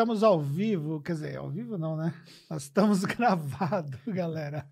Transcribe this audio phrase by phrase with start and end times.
[0.00, 2.14] estamos ao vivo, quer dizer, ao vivo não, né?
[2.48, 4.66] Nós estamos gravados, galera.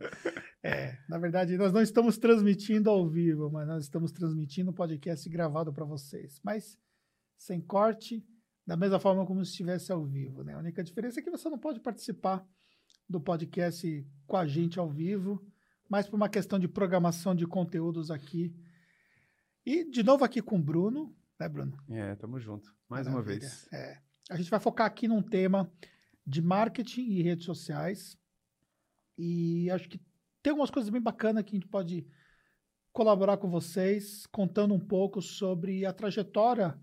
[0.62, 5.28] É, na verdade, nós não estamos transmitindo ao vivo, mas nós estamos transmitindo o podcast
[5.28, 6.40] gravado para vocês.
[6.42, 6.78] Mas
[7.36, 8.26] sem corte,
[8.66, 10.54] da mesma forma como se estivesse ao vivo, né?
[10.54, 12.42] A única diferença é que você não pode participar
[13.06, 15.46] do podcast com a gente ao vivo,
[15.90, 18.56] mas por uma questão de programação de conteúdos aqui.
[19.66, 21.76] E de novo aqui com o Bruno, né, Bruno?
[21.90, 22.74] É, tamo junto.
[22.88, 23.34] Mais Maravilha.
[23.34, 23.68] uma vez.
[23.70, 24.07] É.
[24.28, 25.70] A gente vai focar aqui num tema
[26.26, 28.16] de marketing e redes sociais.
[29.16, 30.00] E acho que
[30.42, 32.06] tem algumas coisas bem bacanas que a gente pode
[32.92, 36.78] colaborar com vocês, contando um pouco sobre a trajetória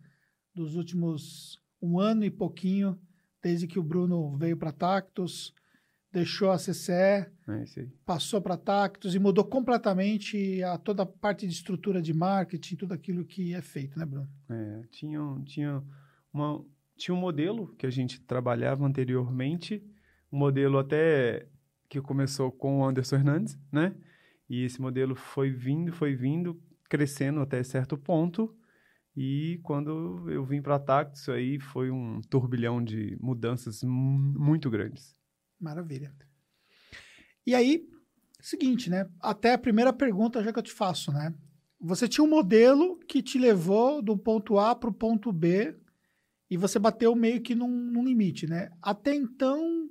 [0.53, 2.99] dos últimos um ano e pouquinho,
[3.41, 5.53] desde que o Bruno veio para Tactus,
[6.11, 7.29] deixou a CCE, é
[8.05, 12.93] passou para Tactus e mudou completamente a toda a parte de estrutura de marketing, tudo
[12.93, 14.29] aquilo que é feito, né, Bruno?
[14.49, 15.83] É, tinha, tinha,
[16.33, 16.65] uma,
[16.97, 19.83] tinha um modelo que a gente trabalhava anteriormente,
[20.31, 21.47] um modelo até
[21.89, 23.95] que começou com o Anderson Hernandes, né?
[24.49, 28.55] E esse modelo foi vindo, foi vindo, crescendo até certo ponto.
[29.15, 35.15] E quando eu vim para a Tactus, aí foi um turbilhão de mudanças muito grandes.
[35.59, 36.13] Maravilha.
[37.45, 37.87] E aí,
[38.41, 39.09] seguinte, né?
[39.21, 41.33] Até a primeira pergunta já que eu te faço, né?
[41.79, 45.75] Você tinha um modelo que te levou do ponto A para o ponto B
[46.55, 48.69] e você bateu meio que num, num limite, né?
[48.81, 49.89] Até então,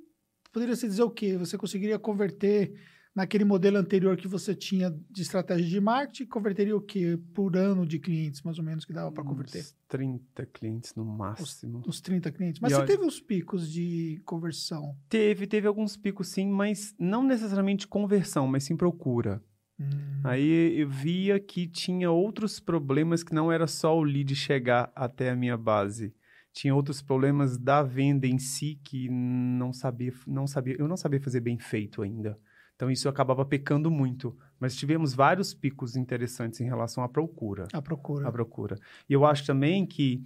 [0.51, 1.37] poderia se dizer o quê?
[1.37, 2.73] Você conseguiria converter
[3.13, 7.85] naquele modelo anterior que você tinha de estratégia de marketing, converteria o quê por ano
[7.85, 9.59] de clientes, mais ou menos, que dava para converter?
[9.59, 11.77] Uns 30 clientes no máximo.
[11.79, 12.59] Uns, uns 30 clientes.
[12.59, 14.97] Mas e você teve uns picos de conversão?
[15.07, 19.39] Teve, teve alguns picos sim, mas não necessariamente conversão, mas sim procura.
[19.79, 20.21] Hum.
[20.23, 25.29] Aí eu via que tinha outros problemas que não era só o lead chegar até
[25.29, 26.11] a minha base.
[26.55, 31.19] Tinha outros problemas da venda em si que não sabia, não sabia, eu não sabia
[31.19, 32.39] fazer bem feito ainda.
[32.77, 34.33] Então isso acabava pecando muito.
[34.57, 37.67] Mas tivemos vários picos interessantes em relação à procura.
[37.73, 38.29] A procura.
[38.29, 38.79] A procura.
[39.09, 40.23] E eu acho também que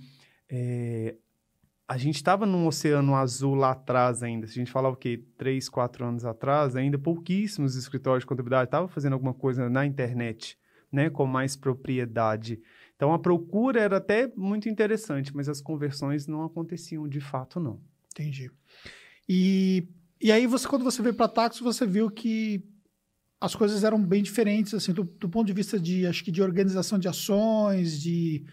[0.48, 1.16] é,
[1.88, 4.46] a gente estava num oceano azul lá atrás ainda.
[4.46, 5.26] Se a gente falar o quê?
[5.36, 10.60] Três, quatro anos atrás, ainda pouquíssimos escritórios de contabilidade estavam fazendo alguma coisa na internet,
[10.92, 11.10] né?
[11.10, 12.62] Com mais propriedade.
[13.00, 17.80] Então a procura era até muito interessante, mas as conversões não aconteciam de fato, não.
[18.12, 18.52] Entendi.
[19.28, 19.88] E
[20.22, 22.62] e aí, você, quando você veio para Taxo, você viu que
[23.40, 26.42] as coisas eram bem diferentes, assim, do, do, ponto de vista de, acho que de
[26.42, 28.46] organização de ações, de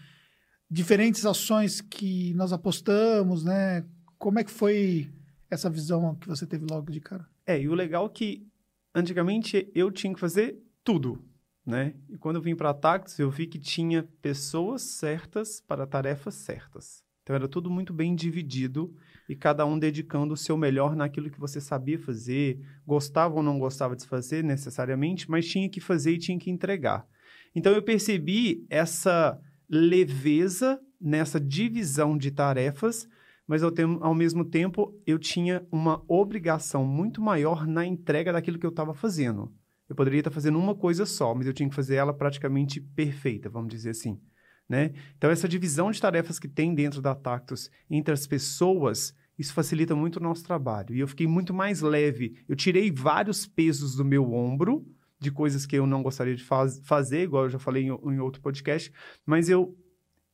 [0.71, 3.85] diferentes ações que nós apostamos, né?
[4.17, 5.11] Como é que foi
[5.49, 7.27] essa visão que você teve logo de cara?
[7.45, 8.47] É, e o legal é que
[8.95, 11.21] antigamente eu tinha que fazer tudo,
[11.67, 11.93] né?
[12.09, 17.03] E quando eu vim para Taxo, eu vi que tinha pessoas certas para tarefas certas.
[17.21, 18.95] Então era tudo muito bem dividido
[19.27, 23.59] e cada um dedicando o seu melhor naquilo que você sabia fazer, gostava ou não
[23.59, 27.05] gostava de fazer necessariamente, mas tinha que fazer e tinha que entregar.
[27.53, 29.37] Então eu percebi essa
[29.69, 33.09] leveza nessa divisão de tarefas,
[33.45, 38.65] mas ao, ao mesmo tempo eu tinha uma obrigação muito maior na entrega daquilo que
[38.65, 39.51] eu estava fazendo.
[39.89, 43.49] Eu poderia estar fazendo uma coisa só, mas eu tinha que fazer ela praticamente perfeita,
[43.49, 44.19] vamos dizer assim.
[44.67, 44.93] Né?
[45.17, 49.95] Então, essa divisão de tarefas que tem dentro da Tactus entre as pessoas, isso facilita
[49.95, 50.93] muito o nosso trabalho.
[50.93, 52.43] E eu fiquei muito mais leve.
[52.49, 54.85] Eu tirei vários pesos do meu ombro,
[55.19, 58.19] de coisas que eu não gostaria de faz fazer, igual eu já falei em, em
[58.19, 58.91] outro podcast,
[59.25, 59.75] mas eu,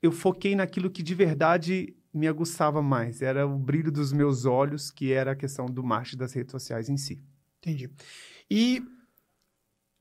[0.02, 3.22] eu foquei naquilo que de verdade me aguçava mais.
[3.22, 6.90] Era o brilho dos meus olhos, que era a questão do marketing das redes sociais
[6.90, 7.24] em si.
[7.59, 7.90] Entendi.
[8.50, 8.84] E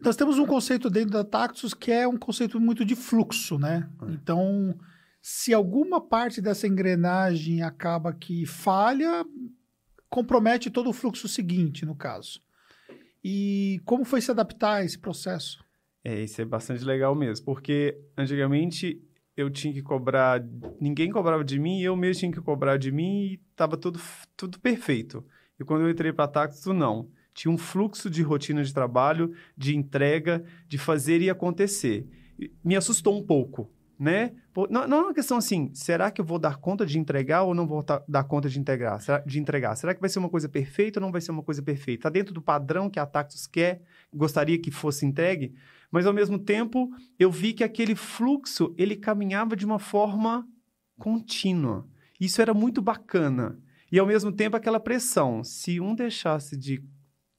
[0.02, 3.88] nós temos um conceito dentro da Taxus que é um conceito muito de fluxo, né?
[4.02, 4.12] É.
[4.12, 4.78] Então,
[5.20, 9.24] se alguma parte dessa engrenagem acaba que falha,
[10.10, 12.40] compromete todo o fluxo seguinte, no caso.
[13.24, 15.64] E como foi se adaptar a esse processo?
[16.04, 19.00] É, isso é bastante legal mesmo, porque antigamente
[19.36, 20.44] eu tinha que cobrar,
[20.80, 24.00] ninguém cobrava de mim, eu mesmo tinha que cobrar de mim e estava tudo,
[24.36, 25.25] tudo perfeito.
[25.58, 27.08] E quando eu entrei para a Taxus, não.
[27.34, 32.06] Tinha um fluxo de rotina de trabalho, de entrega, de fazer e acontecer.
[32.64, 34.32] Me assustou um pouco, né?
[34.69, 37.55] Não, não é uma questão assim, será que eu vou dar conta de entregar ou
[37.55, 39.00] não vou dar conta de entregar?
[39.00, 39.75] Será, de entregar?
[39.76, 42.00] Será que vai ser uma coisa perfeita ou não vai ser uma coisa perfeita?
[42.00, 43.82] Está dentro do padrão que a Tactus quer,
[44.12, 45.55] gostaria que fosse entregue,
[45.90, 50.46] mas ao mesmo tempo eu vi que aquele fluxo ele caminhava de uma forma
[50.99, 51.87] contínua.
[52.20, 53.58] Isso era muito bacana.
[53.90, 56.82] E ao mesmo tempo aquela pressão, se um deixasse de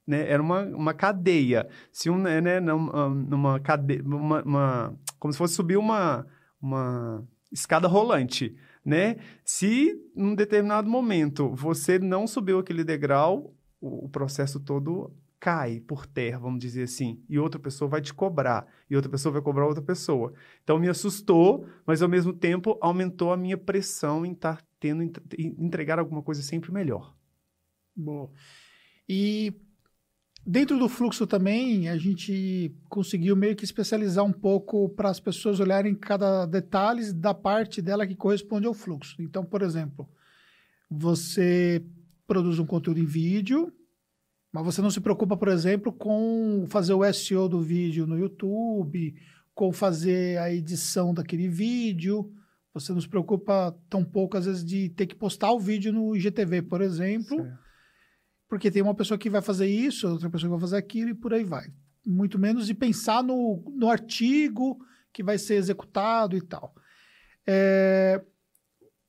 [0.06, 0.30] né?
[0.30, 1.68] Era uma, uma cadeia.
[1.92, 6.26] Se um, né, né numa, numa cadeia, uma, uma, como se fosse subir uma,
[6.62, 8.56] uma escada rolante,
[8.86, 9.18] né?
[9.46, 16.06] Se num determinado momento você não subiu aquele degrau, o, o processo todo cai por
[16.06, 19.68] terra, vamos dizer assim, e outra pessoa vai te cobrar, e outra pessoa vai cobrar
[19.68, 20.34] outra pessoa.
[20.64, 25.04] Então me assustou, mas ao mesmo tempo aumentou a minha pressão em estar tá tendo
[25.04, 27.14] em entregar alguma coisa sempre melhor.
[27.94, 28.32] Boa.
[29.08, 29.54] E
[30.46, 35.60] dentro do fluxo também, a gente conseguiu meio que especializar um pouco para as pessoas
[35.60, 39.22] olharem cada detalhe da parte dela que corresponde ao fluxo.
[39.22, 40.08] Então, por exemplo,
[40.90, 41.84] você
[42.28, 43.72] produz um conteúdo em vídeo,
[44.52, 49.16] mas você não se preocupa, por exemplo, com fazer o SEO do vídeo no YouTube,
[49.56, 52.32] com fazer a edição daquele vídeo.
[52.74, 56.16] Você não se preocupa tão pouco, às vezes, de ter que postar o vídeo no
[56.16, 57.63] IGTV, por exemplo, certo.
[58.54, 61.16] Porque tem uma pessoa que vai fazer isso, outra pessoa que vai fazer aquilo e
[61.16, 61.74] por aí vai.
[62.06, 64.78] Muito menos de pensar no, no artigo
[65.12, 66.76] que vai ser executado e tal.
[67.48, 68.24] É,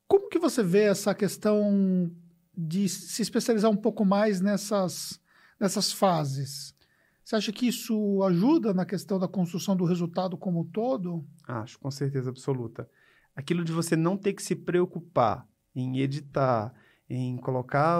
[0.07, 2.11] como que você vê essa questão
[2.57, 5.21] de se especializar um pouco mais nessas,
[5.59, 6.75] nessas fases?
[7.23, 11.23] Você acha que isso ajuda na questão da construção do resultado como um todo?
[11.47, 12.89] Acho, com certeza absoluta
[13.35, 16.73] aquilo de você não ter que se preocupar em editar,
[17.09, 17.99] em colocar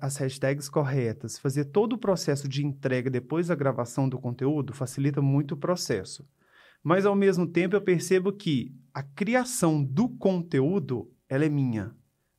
[0.00, 5.20] as hashtags corretas, fazer todo o processo de entrega depois da gravação do conteúdo facilita
[5.20, 6.26] muito o processo.
[6.82, 11.92] Mas ao mesmo tempo eu percebo que a criação do conteúdo ela é minha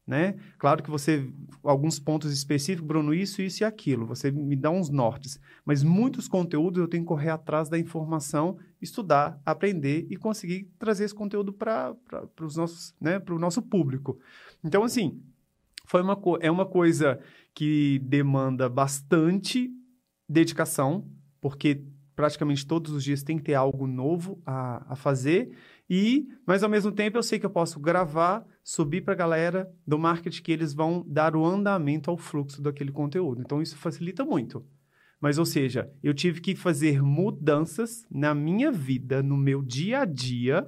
[0.07, 0.37] né?
[0.57, 1.29] Claro que você,
[1.61, 6.29] alguns pontos específicos, Bruno, isso, isso e aquilo, você me dá uns nortes, mas muitos
[6.29, 11.51] conteúdos eu tenho que correr atrás da informação, estudar, aprender e conseguir trazer esse conteúdo
[11.51, 11.93] para
[12.39, 14.17] os nossos, né, para o nosso público.
[14.63, 15.21] Então, assim,
[15.87, 17.19] foi uma, é uma coisa
[17.55, 19.71] que demanda bastante
[20.29, 21.09] dedicação,
[21.41, 21.81] porque
[22.13, 25.55] praticamente todos os dias tem que ter algo novo a, a fazer
[25.89, 29.71] e, mas ao mesmo tempo eu sei que eu posso gravar, subir para a galera
[29.85, 33.41] do marketing que eles vão dar o andamento ao fluxo daquele conteúdo.
[33.41, 34.65] Então isso facilita muito.
[35.21, 40.05] Mas, ou seja, eu tive que fazer mudanças na minha vida, no meu dia a
[40.05, 40.67] dia,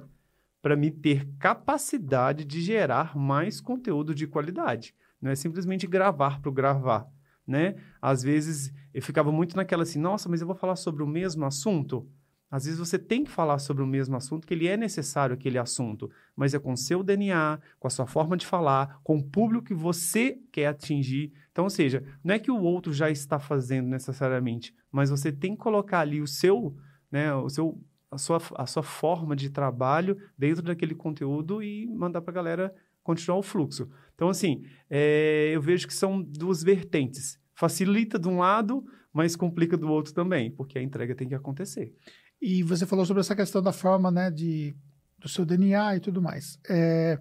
[0.62, 4.94] para me ter capacidade de gerar mais conteúdo de qualidade.
[5.20, 7.06] Não é simplesmente gravar para gravar,
[7.46, 7.76] né?
[8.00, 11.44] Às vezes eu ficava muito naquela assim, nossa, mas eu vou falar sobre o mesmo
[11.44, 12.08] assunto?
[12.50, 15.56] Às vezes você tem que falar sobre o mesmo assunto, que ele é necessário aquele
[15.56, 19.66] assunto, mas é com seu DNA, com a sua forma de falar, com o público
[19.66, 21.32] que você quer atingir.
[21.52, 25.52] Então, ou seja, não é que o outro já está fazendo necessariamente, mas você tem
[25.52, 26.76] que colocar ali o seu,
[27.10, 27.80] né, o seu,
[28.10, 32.74] a sua, a sua forma de trabalho dentro daquele conteúdo e mandar para a galera
[33.04, 33.88] continuar o fluxo.
[34.20, 37.40] Então, assim, é, eu vejo que são duas vertentes.
[37.54, 41.96] Facilita de um lado, mas complica do outro também, porque a entrega tem que acontecer.
[42.38, 44.76] E você falou sobre essa questão da forma, né, de,
[45.18, 46.60] do seu DNA e tudo mais.
[46.68, 47.18] É,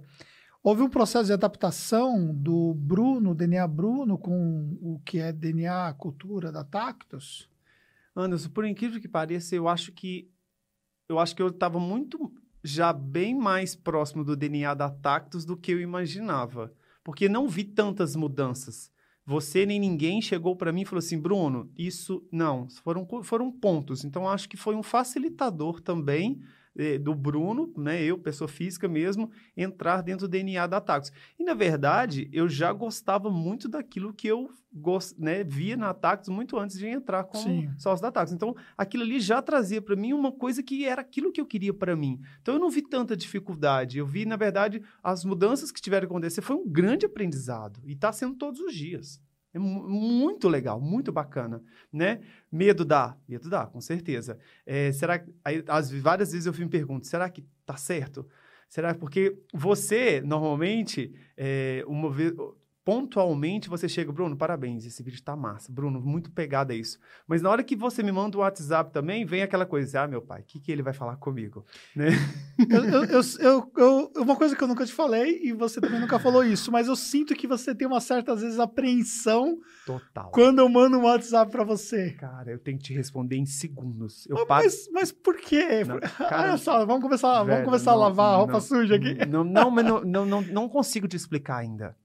[0.62, 6.52] houve um processo de adaptação do Bruno, DNA Bruno, com o que é DNA cultura
[6.52, 7.50] da Tactus?
[8.13, 10.30] Anderson, por incrível que pareça, eu acho que
[11.07, 12.30] eu acho que eu estava muito
[12.62, 16.74] já bem mais próximo do DNA da Tactus do que eu imaginava,
[17.04, 18.92] porque não vi tantas mudanças.
[19.25, 24.04] Você nem ninguém chegou para mim e falou assim, Bruno, isso não, foram, foram pontos.
[24.04, 26.42] Então acho que foi um facilitador também
[27.01, 31.12] do Bruno, né, eu, pessoa física mesmo, entrar dentro do DNA da Tacos.
[31.38, 36.30] E na verdade, eu já gostava muito daquilo que eu gost, né, via na Tacos
[36.30, 37.71] muito antes de entrar como Sim.
[37.78, 38.33] sócio da Tacos.
[38.33, 41.73] Então, aquilo ali já trazia para mim uma coisa que era aquilo que eu queria
[41.73, 42.19] para mim.
[42.42, 43.97] Então, eu não vi tanta dificuldade.
[43.97, 47.94] Eu vi, na verdade, as mudanças que tiveram que acontecer foi um grande aprendizado e
[47.94, 49.19] está sendo todos os dias.
[49.53, 52.21] É muito legal, muito bacana, né?
[52.51, 54.37] Medo dá, medo dá, com certeza.
[54.65, 58.27] É, será aí, as, várias vezes eu me pergunto, será que tá certo?
[58.68, 62.33] Será porque você normalmente é, uma vez
[62.90, 65.72] pontualmente você chega, Bruno, parabéns, esse vídeo tá massa.
[65.72, 66.98] Bruno, muito pegado a isso.
[67.28, 70.24] Mas na hora que você me manda o WhatsApp também, vem aquela coisa, ah, meu
[70.24, 71.64] pai, o que, que ele vai falar comigo?
[71.96, 72.08] Né?
[72.68, 76.18] Eu, eu, eu, eu, uma coisa que eu nunca te falei, e você também nunca
[76.18, 80.31] falou isso, mas eu sinto que você tem uma certa, às vezes, apreensão Total.
[80.31, 82.14] quando eu mando um WhatsApp para você.
[82.14, 84.26] Cara, eu tenho que te responder em segundos.
[84.28, 84.64] Eu mas, paro...
[84.64, 85.84] mas, mas por quê?
[85.86, 88.62] Não, cara, Olha só, vamos começar, velho, vamos começar não, a lavar a roupa não,
[88.62, 89.14] suja aqui.
[89.28, 91.96] Não, não, mas não, não, não, não consigo te explicar ainda.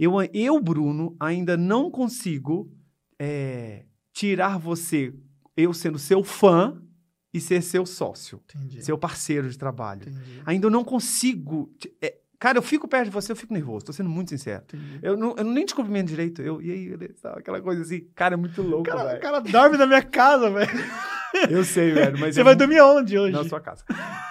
[0.00, 2.72] Eu, eu Bruno, ainda não consigo
[3.18, 5.14] é, tirar você,
[5.56, 6.80] eu sendo seu fã,
[7.32, 8.84] e ser seu sócio, Entendi.
[8.84, 10.02] seu parceiro de trabalho.
[10.02, 10.42] Entendi.
[10.44, 11.72] Ainda não consigo.
[12.02, 14.64] É, cara, eu fico perto de você, eu fico nervoso, tô sendo muito sincero.
[15.00, 16.42] Eu não, eu nem te cumprimento direito.
[16.42, 16.94] Eu, e aí,
[17.36, 19.18] aquela coisa assim, cara, é muito louco, velho.
[19.18, 20.70] O cara dorme na minha casa, velho.
[21.50, 22.18] Eu sei, velho.
[22.18, 23.32] Mas Você é vai mu- dormir onde hoje?
[23.32, 23.84] na sua casa.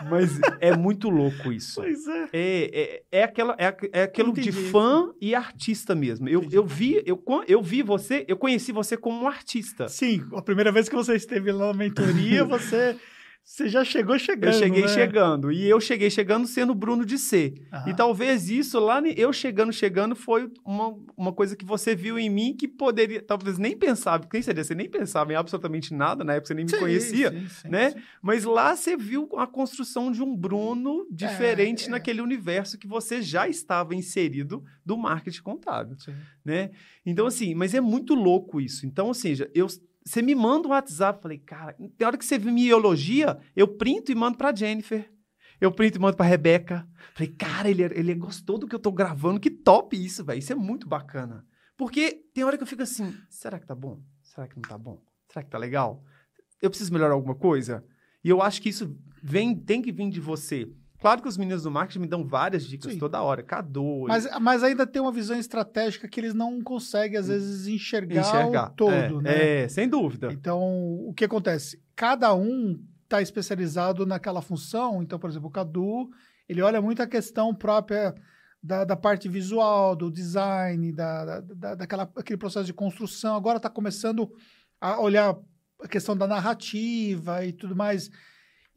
[0.09, 1.81] Mas é muito louco isso.
[1.81, 2.29] Pois é.
[2.33, 6.27] É, é, é, aquela, é, é aquilo de fã e artista mesmo.
[6.27, 6.55] Eu, Entendi.
[6.55, 9.87] eu vi, eu, eu vi você, eu conheci você como um artista.
[9.87, 12.95] Sim, a primeira vez que você esteve lá na mentoria, você,
[13.49, 14.53] você já chegou chegando.
[14.53, 14.87] Eu cheguei né?
[14.87, 15.51] chegando.
[15.51, 17.55] E eu cheguei chegando sendo Bruno de C.
[17.73, 17.89] Aham.
[17.89, 22.29] E talvez isso lá, eu chegando, chegando, foi uma, uma coisa que você viu em
[22.29, 24.63] mim que poderia, talvez nem pensava, quem seria?
[24.63, 27.31] Você nem pensava em absolutamente nada, na época você nem me Sim, conhecia.
[27.31, 27.95] sim, sim, né?
[28.21, 31.89] Mas lá você viu a construção de um Bruno diferente é.
[31.89, 35.97] naquele universo que você já estava inserido do marketing contábil,
[36.45, 36.69] né?
[37.03, 38.85] Então, assim, mas é muito louco isso.
[38.85, 39.65] Então, seja, eu,
[40.05, 44.11] você me manda um WhatsApp, falei, cara, na hora que você me elogia, eu printo
[44.11, 45.11] e mando pra Jennifer.
[45.61, 46.87] Eu printo e mando pra Rebeca.
[47.13, 50.39] Falei, cara, ele, ele gostou do que eu tô gravando, que top isso, velho.
[50.39, 51.45] Isso é muito bacana.
[51.77, 54.01] Porque tem hora que eu fico assim, será que tá bom?
[54.21, 55.01] Será que não tá bom?
[55.31, 56.03] Será que tá legal?
[56.61, 57.85] Eu preciso melhorar alguma coisa?
[58.23, 60.69] E eu acho que isso vem, tem que vir de você.
[60.99, 62.99] Claro que os meninos do marketing me dão várias dicas Sim.
[62.99, 63.41] toda hora.
[63.41, 68.19] Cadu, Mas, mas ainda tem uma visão estratégica que eles não conseguem, às vezes, enxergar,
[68.19, 68.71] enxergar.
[68.71, 69.63] o todo, é, né?
[69.63, 70.29] É, sem dúvida.
[70.31, 70.59] Então,
[71.07, 71.81] o que acontece?
[71.95, 75.01] Cada um está especializado naquela função.
[75.01, 76.09] Então, por exemplo, o Cadu,
[76.47, 78.13] ele olha muito a questão própria
[78.61, 83.35] da, da parte visual, do design, da, da- daquela, aquele processo de construção.
[83.37, 84.29] Agora está começando
[84.81, 85.33] a olhar
[85.81, 88.09] a questão da narrativa e tudo mais.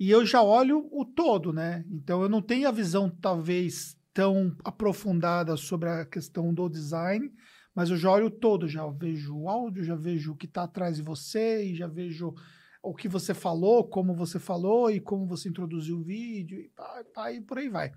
[0.03, 1.85] E eu já olho o todo, né?
[1.89, 7.33] Então, eu não tenho a visão, talvez, tão aprofundada sobre a questão do design,
[7.73, 10.65] mas eu já olho o todo, já vejo o áudio, já vejo o que está
[10.65, 12.35] atrás de você e já vejo
[12.83, 17.05] o que você falou, como você falou e como você introduziu o vídeo e, pá,
[17.15, 17.93] pá, e por aí vai.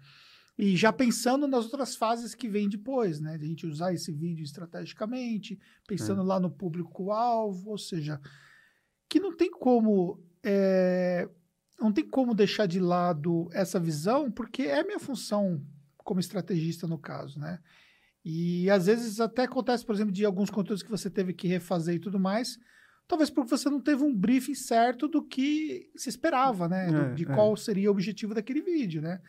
[0.59, 3.35] E já pensando nas outras fases que vêm depois, né?
[3.35, 8.21] De a gente usar esse vídeo estrategicamente, pensando lá no público-alvo, ou seja,
[9.09, 11.27] que não tem como é,
[11.79, 15.61] não tem como deixar de lado essa visão, porque é minha função
[15.97, 17.59] como estrategista no caso, né?
[18.23, 21.95] E às vezes até acontece, por exemplo, de alguns conteúdos que você teve que refazer
[21.95, 22.57] e tudo mais,
[23.07, 26.87] talvez porque você não teve um briefing certo do que se esperava, né?
[26.87, 27.27] Do- É, de é.
[27.27, 29.21] qual seria o objetivo daquele vídeo, né?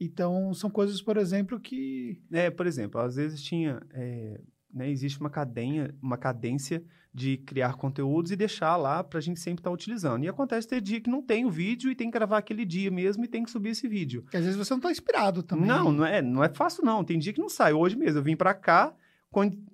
[0.00, 2.18] Então, são coisas, por exemplo, que.
[2.32, 3.80] É, por exemplo, às vezes tinha.
[3.92, 4.40] é,
[4.72, 9.40] né, existe uma cadenha, uma cadência de criar conteúdos e deixar lá para a gente
[9.40, 10.24] sempre estar utilizando.
[10.24, 12.90] E acontece ter dia que não tem o vídeo e tem que gravar aquele dia
[12.90, 14.24] mesmo e tem que subir esse vídeo.
[14.30, 15.66] que às vezes você não está inspirado também.
[15.66, 17.02] Não, não é, não é fácil, não.
[17.02, 17.72] Tem dia que não sai.
[17.72, 18.94] Hoje mesmo, eu vim para cá,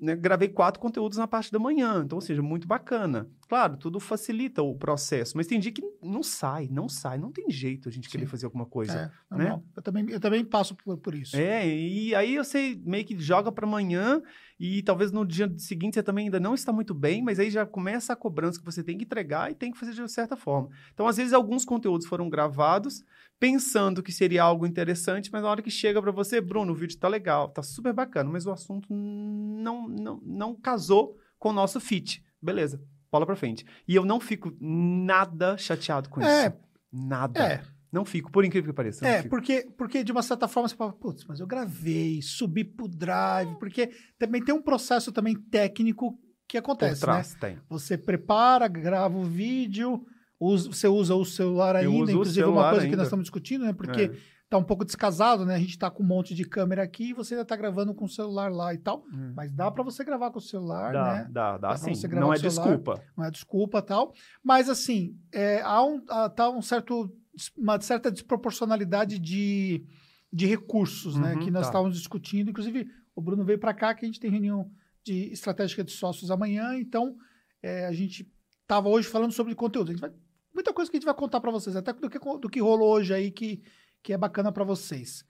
[0.00, 2.02] né, gravei quatro conteúdos na parte da manhã.
[2.04, 3.28] Então, ou seja, muito bacana.
[3.48, 7.18] Claro, tudo facilita o processo, mas tem dia que não sai, não sai.
[7.18, 8.30] Não tem jeito a gente querer Sim.
[8.30, 9.12] fazer alguma coisa.
[9.30, 9.62] É, né?
[9.76, 11.36] eu, também, eu também passo por, por isso.
[11.36, 14.22] É, e aí você meio que joga para amanhã
[14.58, 17.66] e talvez no dia seguinte você também ainda não está muito bem, mas aí já
[17.66, 20.70] começa a cobrança que você tem que entregar e tem que fazer de certa forma.
[20.94, 23.04] Então, às vezes, alguns conteúdos foram gravados
[23.38, 26.98] pensando que seria algo interessante, mas na hora que chega para você, Bruno, o vídeo
[26.98, 31.78] tá legal, tá super bacana, mas o assunto não, não, não casou com o nosso
[31.78, 32.24] fit.
[32.40, 32.82] Beleza,
[33.12, 33.66] bola para frente.
[33.86, 36.46] E eu não fico nada chateado com É.
[36.46, 36.56] isso.
[36.90, 37.38] Nada.
[37.40, 37.62] É,
[37.96, 39.06] Não fico, por incrível que pareça.
[39.06, 42.86] É, porque, porque de uma certa forma você fala, putz, mas eu gravei, subi pro
[42.86, 47.00] drive, porque também tem um processo também técnico que acontece, né?
[47.00, 47.58] trás tem.
[47.68, 50.04] Você prepara, grava o vídeo,
[50.38, 52.96] usa- você usa o celular Eu ainda, inclusive uma celular coisa que ainda.
[52.98, 53.72] nós estamos discutindo, né?
[53.72, 54.36] Porque É.
[54.48, 55.56] tá um pouco descasado, né?
[55.56, 58.04] A gente tá com um monte de câmera aqui e você ainda tá gravando com
[58.04, 59.02] o celular lá e tal.
[59.12, 59.32] Hum.
[59.34, 61.28] Mas dá para você gravar com o celular, Dá, né?
[61.32, 61.86] dá, dá, Dá sim.
[62.10, 62.38] Não é celular.
[62.38, 63.02] desculpa.
[63.16, 64.12] não é desculpa tal.
[64.44, 67.10] Mas assim, é, há um, há- tá um certo,
[67.56, 69.84] uma certa desproporcionalidade de,
[70.32, 71.34] de recursos, né?
[71.34, 71.68] Uhum, Que nós tá.
[71.68, 72.50] estávamos discutindo.
[72.50, 74.70] Inclusive, o Bruno veio para cá que a gente tem reunião
[75.04, 77.16] de estratégica de sócios amanhã, então
[77.62, 78.30] é, a gente
[78.62, 79.90] estava hoje falando sobre conteúdo.
[79.90, 80.12] A gente vai,
[80.52, 82.90] muita coisa que a gente vai contar para vocês, até do que, do que rolou
[82.94, 83.62] hoje aí que,
[84.02, 85.24] que é bacana para vocês.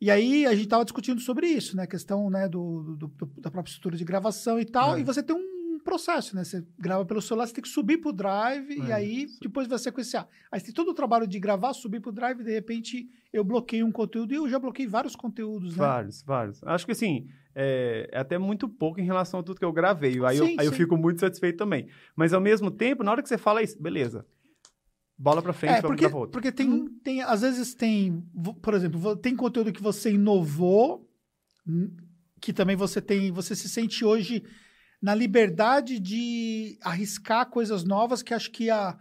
[0.00, 1.84] E aí a gente estava discutindo sobre isso, né?
[1.84, 4.96] A questão né, do, do- do- da própria estrutura de gravação e tal.
[4.96, 5.00] É.
[5.00, 5.53] E você tem um
[5.84, 6.42] processo, né?
[6.42, 8.92] Você grava pelo celular, você tem que subir pro drive e É.
[8.94, 10.26] aí depois vai sequenciar.
[10.50, 13.44] Aí você tem todo o trabalho de gravar, subir pro drive, e de repente eu
[13.44, 15.78] bloqueio um conteúdo e eu já bloqueei vários conteúdos, né?
[15.78, 16.62] Vários, vários.
[16.64, 20.14] Acho que assim, é, é até muito pouco em relação a tudo que eu gravei.
[20.24, 20.78] Aí, eu, Sim, aí eu sim.
[20.78, 21.88] fico muito satisfeito também.
[22.16, 24.26] Mas ao mesmo tempo, na hora que você fala isso, beleza.
[25.16, 26.32] Bola pra frente, É, vamos porque, gravar outro.
[26.32, 28.20] porque tem, tem, às vezes tem,
[28.60, 31.08] por exemplo, tem conteúdo que você inovou,
[31.66, 31.88] hum,
[32.40, 34.42] que também você tem, você se sente hoje
[35.04, 38.96] na liberdade de arriscar coisas novas, que acho que a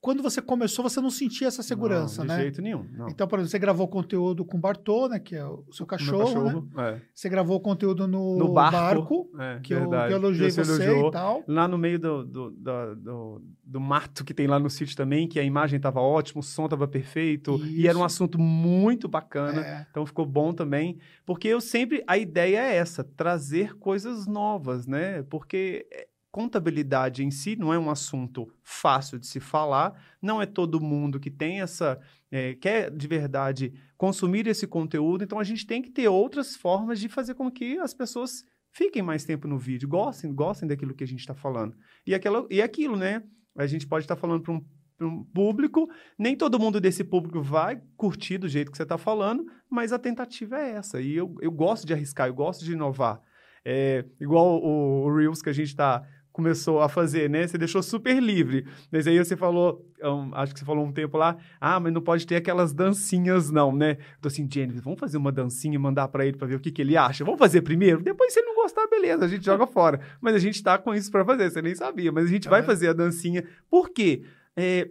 [0.00, 2.36] quando você começou, você não sentia essa segurança, não, de né?
[2.36, 2.86] De jeito nenhum.
[2.90, 3.08] Não.
[3.08, 5.18] Então, por exemplo, você gravou conteúdo com o Bartô, né?
[5.18, 6.90] Que é o seu cachorro, cachorro né?
[6.96, 7.00] é.
[7.14, 11.44] Você gravou conteúdo no, No barco, é, que, eu, que eu elogiei Você e tal.
[11.46, 15.28] Lá no meio do, do, do, do, do mato que tem lá no sítio também,
[15.28, 17.60] que a imagem estava ótima, o som estava perfeito.
[17.66, 18.06] E era um Isso.
[18.06, 19.60] assunto muito bacana.
[19.60, 19.86] É.
[19.90, 20.98] Então ficou bom também.
[21.26, 22.02] Porque eu sempre.
[22.06, 25.22] A ideia é essa: trazer coisas novas, né?
[25.24, 25.86] Porque
[26.30, 30.00] contabilidade em si não é um assunto fácil de se falar.
[30.22, 32.00] Não é todo mundo que tem essa.
[32.30, 35.24] é, quer de verdade consumir esse conteúdo.
[35.24, 39.02] Então a gente tem que ter outras formas de fazer com que as pessoas fiquem
[39.02, 41.76] mais tempo no vídeo, gostem, gostem daquilo que a gente está falando.
[42.06, 43.22] E, aquela, e aquilo, né?
[43.56, 44.64] A gente pode estar falando para um,
[45.00, 49.44] um público, nem todo mundo desse público vai curtir do jeito que você está falando,
[49.68, 51.00] mas a tentativa é essa.
[51.00, 53.20] E eu, eu gosto de arriscar, eu gosto de inovar.
[53.64, 56.06] É, igual o, o Reels que a gente está
[56.40, 57.46] começou a fazer, né?
[57.46, 58.66] Você deixou super livre.
[58.90, 62.00] Mas aí você falou, um, acho que você falou um tempo lá, ah, mas não
[62.00, 63.98] pode ter aquelas dancinhas não, né?
[64.14, 66.60] Eu tô assim, Jennifer, vamos fazer uma dancinha e mandar para ele para ver o
[66.60, 67.24] que, que ele acha.
[67.24, 68.02] Vamos fazer primeiro?
[68.02, 70.00] Depois se ele não gostar, beleza, a gente joga fora.
[70.18, 72.10] Mas a gente tá com isso para fazer, você nem sabia.
[72.10, 73.44] Mas a gente vai fazer a dancinha.
[73.68, 74.22] Por quê?
[74.56, 74.90] É,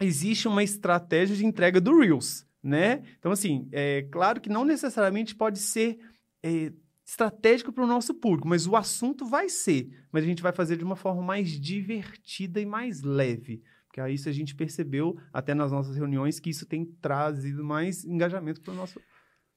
[0.00, 3.02] existe uma estratégia de entrega do Reels, né?
[3.20, 6.00] Então, assim, é claro que não necessariamente pode ser
[6.42, 6.72] é,
[7.10, 9.90] estratégico para o nosso público, mas o assunto vai ser.
[10.12, 13.62] Mas a gente vai fazer de uma forma mais divertida e mais leve.
[13.86, 18.04] Porque aí isso a gente percebeu até nas nossas reuniões que isso tem trazido mais
[18.04, 19.00] engajamento para o nosso.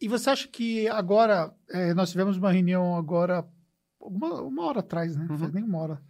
[0.01, 3.47] E você acha que agora, é, nós tivemos uma reunião agora,
[3.99, 5.23] uma, uma hora atrás, né?
[5.23, 5.37] Não Uhum.
[5.41, 6.03] faz nem uma hora,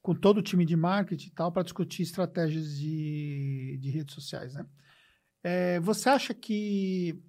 [0.00, 4.54] com todo o time de marketing e tal, para discutir estratégias de, de redes sociais,
[4.54, 4.64] né?
[5.42, 7.20] É, você acha que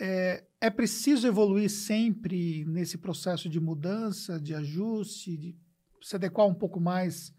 [0.00, 5.56] é, é preciso evoluir sempre nesse processo de mudança, de ajuste, de
[6.00, 7.34] se adequar um pouco mais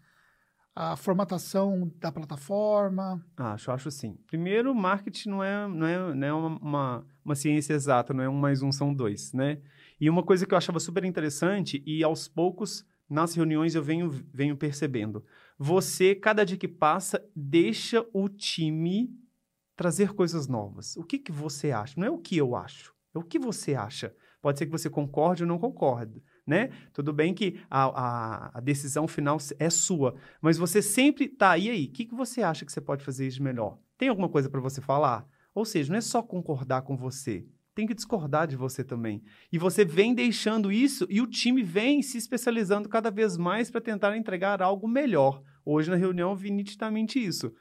[0.74, 3.24] à formatação da plataforma?
[3.36, 4.18] Acho, acho sim.
[4.26, 8.38] Primeiro, marketing não é, não é, não é uma, uma, ciência exata, não é um
[8.38, 9.60] mais um são dois, né?
[10.00, 14.10] E uma coisa que eu achava super interessante, e aos poucos, nas reuniões eu venho,
[14.32, 15.24] venho percebendo.
[15.58, 19.10] Você, cada dia que passa, deixa o time
[19.80, 20.94] trazer coisas novas.
[20.98, 21.98] O que, que você acha?
[21.98, 24.14] Não é o que eu acho, é o que você acha.
[24.42, 26.68] Pode ser que você concorde ou não concorde, né?
[26.92, 31.70] Tudo bem que a, a, a decisão final é sua, mas você sempre tá e
[31.70, 31.86] aí.
[31.86, 33.78] O que, que você acha que você pode fazer de melhor?
[33.96, 35.26] Tem alguma coisa para você falar?
[35.54, 39.22] Ou seja, não é só concordar com você, tem que discordar de você também.
[39.50, 43.80] E você vem deixando isso e o time vem se especializando cada vez mais para
[43.80, 45.42] tentar entregar algo melhor.
[45.64, 47.54] Hoje na reunião eu vi nitidamente isso.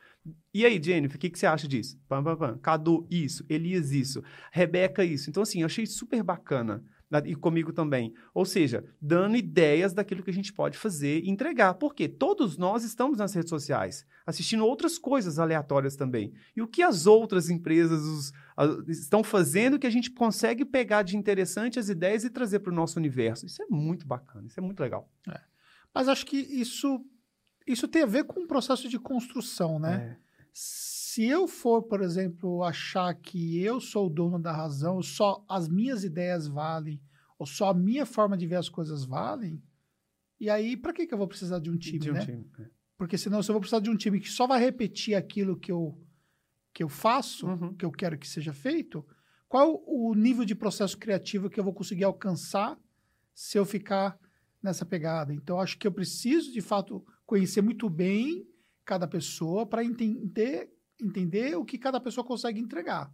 [0.54, 2.00] E aí, Jennifer, o que, que você acha disso?
[2.08, 2.58] Pam, pam, pam.
[2.58, 3.46] Cadu, isso.
[3.48, 4.24] Elias, isso.
[4.52, 5.30] Rebeca, isso.
[5.30, 6.84] Então, assim, eu achei super bacana.
[7.26, 8.14] E comigo também.
[8.36, 11.74] Ou seja, dando ideias daquilo que a gente pode fazer e entregar.
[11.74, 16.32] Porque todos nós estamos nas redes sociais, assistindo outras coisas aleatórias também.
[16.56, 18.32] E o que as outras empresas os-
[18.88, 22.76] estão fazendo que a gente consegue pegar de interessante as ideias e trazer para o
[22.76, 23.46] nosso universo.
[23.48, 25.12] Isso é muito bacana, isso é muito legal.
[25.92, 27.04] Mas acho que isso,
[27.72, 30.18] isso tem a ver com o processo de construção, né?
[30.24, 30.30] É.
[30.54, 35.68] Se eu for, por exemplo, achar que eu sou o dono da razão, só as
[35.68, 37.02] minhas ideias valem,
[37.38, 39.62] ou só a minha forma de ver as coisas valem,
[40.40, 42.26] e aí para que, que eu vou precisar de um time, de um né?
[42.26, 42.50] time.
[42.60, 42.66] é.
[42.98, 45.72] Porque senão, se eu vou precisar de um time que só vai repetir aquilo que
[45.72, 45.98] eu,
[46.74, 47.74] que eu faço, Uhum.
[47.74, 49.06] que eu quero que seja feito,
[49.48, 52.78] qual o nível de processo criativo que eu vou conseguir alcançar
[53.34, 54.20] se eu ficar
[54.62, 55.34] nessa pegada?
[55.34, 58.50] Então, acho que eu preciso, de fato, conhecer muito bem
[58.84, 60.68] cada pessoa para entender,
[61.00, 63.14] entender o que cada pessoa consegue entregar.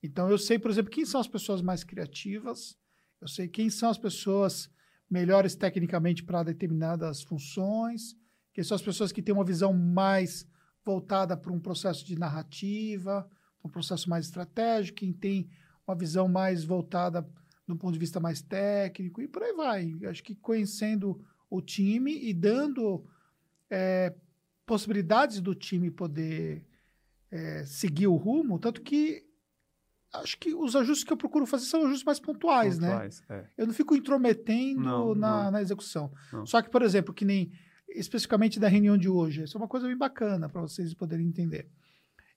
[0.00, 2.78] Então, eu sei, por exemplo, quem são as pessoas mais criativas,
[3.20, 4.70] eu sei quem são as pessoas
[5.10, 8.14] melhores tecnicamente para determinadas funções,
[8.54, 10.46] quem são as pessoas que têm uma visão mais
[10.84, 13.28] voltada para um processo de narrativa,
[13.64, 15.50] um processo mais estratégico, quem tem
[15.84, 17.28] uma visão mais voltada
[17.66, 19.92] do ponto de vista mais técnico e por aí vai.
[20.08, 23.04] Acho que conhecendo o time e dando
[23.70, 24.14] é,
[24.64, 26.64] possibilidades do time poder
[27.30, 29.24] é, seguir o rumo, tanto que
[30.12, 32.88] acho que os ajustes que eu procuro fazer são ajustes mais pontuais, né?
[32.88, 33.46] Pontuais, é.
[33.58, 35.50] Eu não fico intrometendo Não, na, não.
[35.52, 36.12] na execução.
[36.32, 36.46] Não.
[36.46, 37.52] Só que, por exemplo, que nem
[37.88, 41.68] especificamente da reunião de hoje, isso é uma coisa bem bacana para vocês poderem entender.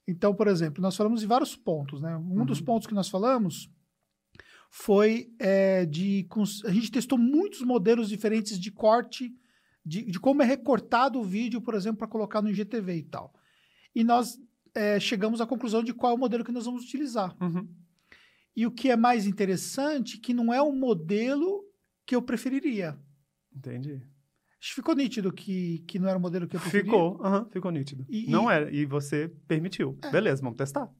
[0.07, 2.15] Então, por exemplo, nós falamos de vários pontos, né?
[2.17, 2.45] Um Uhum.
[2.45, 3.69] dos pontos que nós falamos
[4.71, 6.27] foi é, de
[6.65, 9.33] a gente testou muitos modelos diferentes de corte,
[9.85, 13.33] de, de como é recortado o vídeo, por exemplo, para colocar no IGTV e tal.
[13.95, 14.37] E nós
[14.75, 17.35] é, chegamos à conclusão de qual é o modelo que nós vamos utilizar.
[17.41, 17.67] Uhum.
[18.55, 21.63] E o que é mais interessante, que não é o modelo
[22.05, 22.99] que eu preferiria.
[23.55, 24.01] Entendi.
[24.61, 26.83] Ficou nítido que, que não era o modelo que eu preferia.
[26.83, 28.05] Ficou, aham, ficou nítido.
[28.09, 29.97] E- não e- era, e você permitiu.
[30.01, 30.11] É.
[30.11, 30.91] Beleza, vamos testar.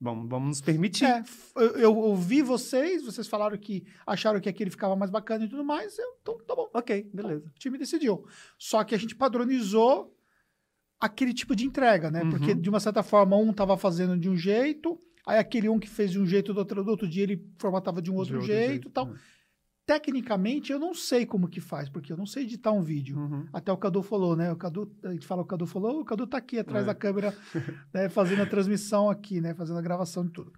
[0.00, 1.06] Vamos, vamos nos permitir.
[1.06, 1.22] É,
[1.56, 5.64] eu, eu ouvi vocês, vocês falaram que acharam que aquele ficava mais bacana e tudo
[5.64, 7.46] mais, eu, então tá bom, Ok, beleza.
[7.46, 8.26] o time decidiu.
[8.58, 10.14] Só que a gente padronizou
[11.00, 12.22] aquele tipo de entrega, né?
[12.22, 12.30] Uhum.
[12.30, 15.88] Porque, de uma certa forma, um tava fazendo de um jeito, aí aquele um que
[15.88, 18.46] fez de um jeito do outro, do outro dia ele formatava de um outro, De
[18.46, 19.06] jeito e tal.
[19.06, 19.18] né?
[19.86, 23.16] Tecnicamente, eu não sei como que faz, porque eu não sei editar um vídeo.
[23.16, 23.46] Uhum.
[23.52, 24.50] Até o Cadu falou, né?
[24.50, 26.86] O Cadu, a gente fala o Cadu falou, o Cadu tá aqui atrás É.
[26.88, 27.32] da câmera,
[27.94, 29.54] né, fazendo a transmissão aqui, né?
[29.54, 30.52] Fazendo a gravação de tudo.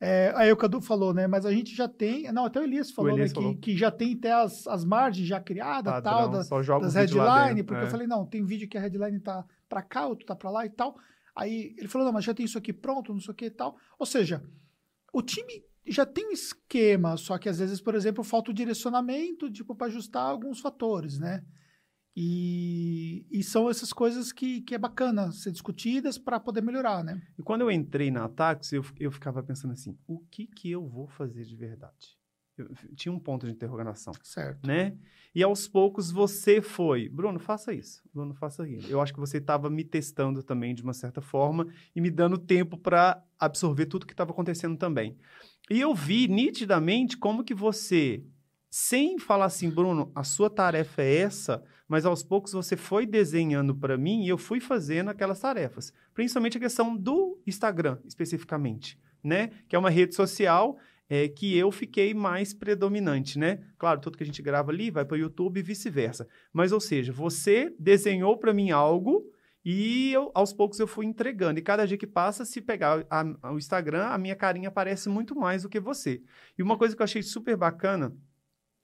[0.00, 1.28] É, aí o Cadu falou, né?
[1.28, 2.30] Mas a gente já tem.
[2.32, 3.34] Não, até o Elias falou, Elias né?
[3.36, 3.54] falou.
[3.54, 7.18] Que, que já tem até as, as margens já criadas, tal, da- das o vídeo
[7.18, 7.86] lá headline, dentro, porque é.
[7.86, 10.66] eu falei, não, tem vídeo que a headline tá pra cá, outro tá pra lá
[10.66, 10.96] e tal.
[11.36, 13.50] Aí ele falou, não, mas já tem isso aqui pronto, não sei o que e
[13.50, 13.76] tal.
[13.98, 14.42] Ou seja,
[15.12, 19.50] o time já tem um esquema, só que às vezes, por exemplo, falta o direcionamento,
[19.50, 21.44] tipo, para ajustar alguns fatores, né?
[22.16, 27.20] E, e são essas coisas que, que é bacana ser discutidas para poder melhorar, né?
[27.36, 30.86] E quando eu entrei na Atax, eu, eu ficava pensando assim, o que que eu
[30.86, 32.16] vou fazer de verdade?
[32.56, 34.64] Eu, tinha um ponto de interrogação, Certo.
[34.64, 34.96] né?
[35.34, 38.86] E aos poucos você foi, Bruno, faça isso, Bruno, faça aquilo.
[38.88, 41.66] Eu acho que você estava me testando também de uma certa forma
[41.96, 45.18] e me dando tempo para absorver tudo que estava acontecendo também.
[45.70, 48.22] E eu vi nitidamente como que você,
[48.70, 53.74] sem falar assim, Bruno, a sua tarefa é essa, mas aos poucos você foi desenhando
[53.74, 55.92] para mim e eu fui fazendo aquelas tarefas.
[56.12, 59.50] Principalmente a questão do Instagram, especificamente, né?
[59.68, 63.60] Que é uma rede social é, que eu fiquei mais predominante, né?
[63.78, 66.26] Claro, tudo que a gente grava ali vai para o YouTube e vice-versa.
[66.52, 69.24] Mas, ou seja, você desenhou para mim algo
[69.64, 71.58] e eu, aos poucos eu fui entregando.
[71.58, 75.34] E cada dia que passa, se pegar a- o Instagram, a minha carinha aparece muito
[75.34, 76.22] mais do que você.
[76.58, 78.14] E uma coisa que eu achei super bacana,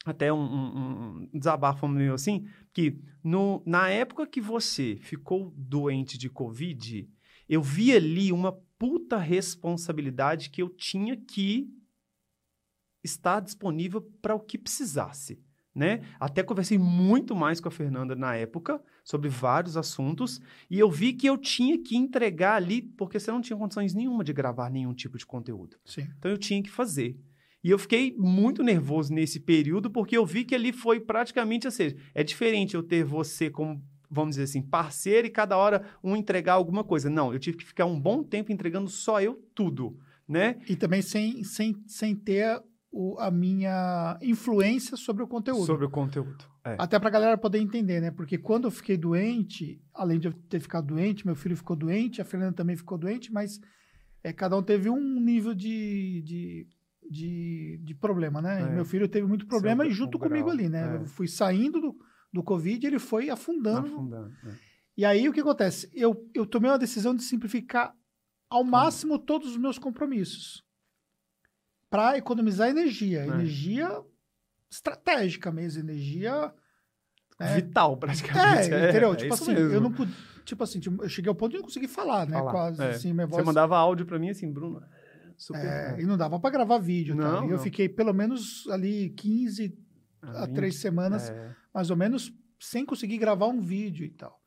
[0.07, 6.17] até um, um, um desabafo meu assim, que no, na época que você ficou doente
[6.17, 7.07] de Covid,
[7.47, 11.69] eu vi ali uma puta responsabilidade que eu tinha que
[13.05, 15.43] estar disponível para o que precisasse.
[15.75, 16.03] Né?
[16.19, 21.13] Até conversei muito mais com a Fernanda na época sobre vários assuntos e eu vi
[21.13, 24.95] que eu tinha que entregar ali porque você não tinha condições nenhuma de gravar nenhum
[24.95, 25.77] tipo de conteúdo.
[25.85, 26.07] Sim.
[26.17, 27.19] Então eu tinha que fazer.
[27.63, 31.95] E eu fiquei muito nervoso nesse período porque eu vi que ali foi praticamente assim,
[32.15, 36.55] é diferente eu ter você como vamos dizer assim, parceiro e cada hora um entregar
[36.55, 37.09] alguma coisa.
[37.09, 39.97] Não, eu tive que ficar um bom tempo entregando só eu tudo,
[40.27, 40.57] né?
[40.69, 45.65] E também sem, sem, sem ter o- a minha influência sobre o conteúdo.
[45.65, 46.45] Sobre o conteúdo.
[46.65, 46.77] É.
[46.79, 48.11] Até pra galera poder entender, né?
[48.11, 52.21] Porque quando eu fiquei doente, além de eu ter ficado doente, meu filho ficou doente,
[52.21, 53.61] a Fernanda também ficou doente, mas
[54.23, 56.69] é, cada um teve um nível de, de,
[57.11, 58.61] de, de problema, né?
[58.63, 58.75] É.
[58.75, 60.97] Meu filho teve muito problema Seu e junto grau, comigo ali, né?
[60.97, 60.97] é.
[60.97, 61.97] Eu fui saindo do,
[62.33, 63.87] do Covid, ele foi afundando.
[63.87, 64.35] Afundando.
[64.45, 64.71] é.
[64.97, 65.91] E aí o que acontece?
[65.95, 67.95] Eu, eu tomei uma decisão de simplificar
[68.51, 70.63] ao máximo todos os meus compromissos
[71.89, 73.23] para economizar energia.
[73.23, 73.27] É.
[73.27, 74.05] Energia
[74.71, 76.53] estratégica mesmo, energia.
[77.39, 77.55] né?
[77.57, 78.73] Vital, praticamente.
[78.73, 79.13] É, entendeu?
[79.13, 80.13] é tipo isso assim, eu não pude.
[80.45, 82.37] Tipo assim, tipo, eu cheguei ao ponto de não conseguir falar, né?
[82.39, 82.91] Falar, Quase é.
[82.91, 83.47] assim, minha Você voz.
[83.47, 84.83] mandava áudio pra mim assim, Bruno.
[85.37, 85.65] Super.
[85.65, 87.17] é, é, e não dava para gravar vídeo.
[87.17, 87.23] tá?
[87.23, 87.59] Não, eu não.
[87.59, 89.79] fiquei pelo menos ali 15
[90.23, 91.55] a 20, três semanas é.
[91.73, 94.39] mais ou menos, sem conseguir gravar um vídeo e tal.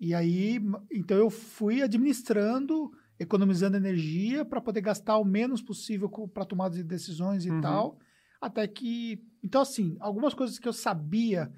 [0.00, 0.58] E aí,
[0.90, 6.82] então eu fui administrando, economizando energia para poder gastar o menos possível para tomada de
[6.82, 7.60] decisões e Uhum.
[7.60, 7.98] tal,
[8.42, 11.50] até que, então assim, algumas coisas que eu sabia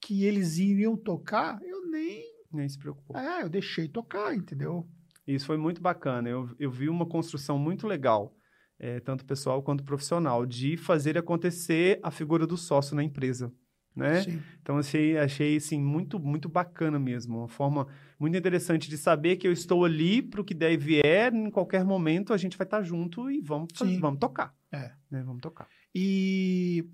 [0.00, 3.16] que eles iriam tocar, eu nem, Nem se preocupou.
[3.16, 4.88] é, eu deixei tocar, entendeu?
[5.26, 6.28] Isso foi muito bacana.
[6.28, 8.34] Eu, eu vi uma construção muito legal,
[8.78, 13.52] eh, tanto pessoal quanto profissional, de fazer acontecer a figura do sócio na empresa.
[13.94, 14.22] Né?
[14.22, 14.42] Sim.
[14.62, 17.38] Então achei, achei assim, muito, muito bacana mesmo.
[17.38, 17.86] Uma forma
[18.18, 21.50] muito interessante de saber que eu estou ali para o que der e vier, em
[21.50, 24.54] qualquer momento a gente vai estar junto e vamos, fazer- vamos tocar.
[24.72, 24.92] É.
[25.10, 25.22] Né?
[25.24, 25.68] Vamos tocar.
[25.94, 26.84] E,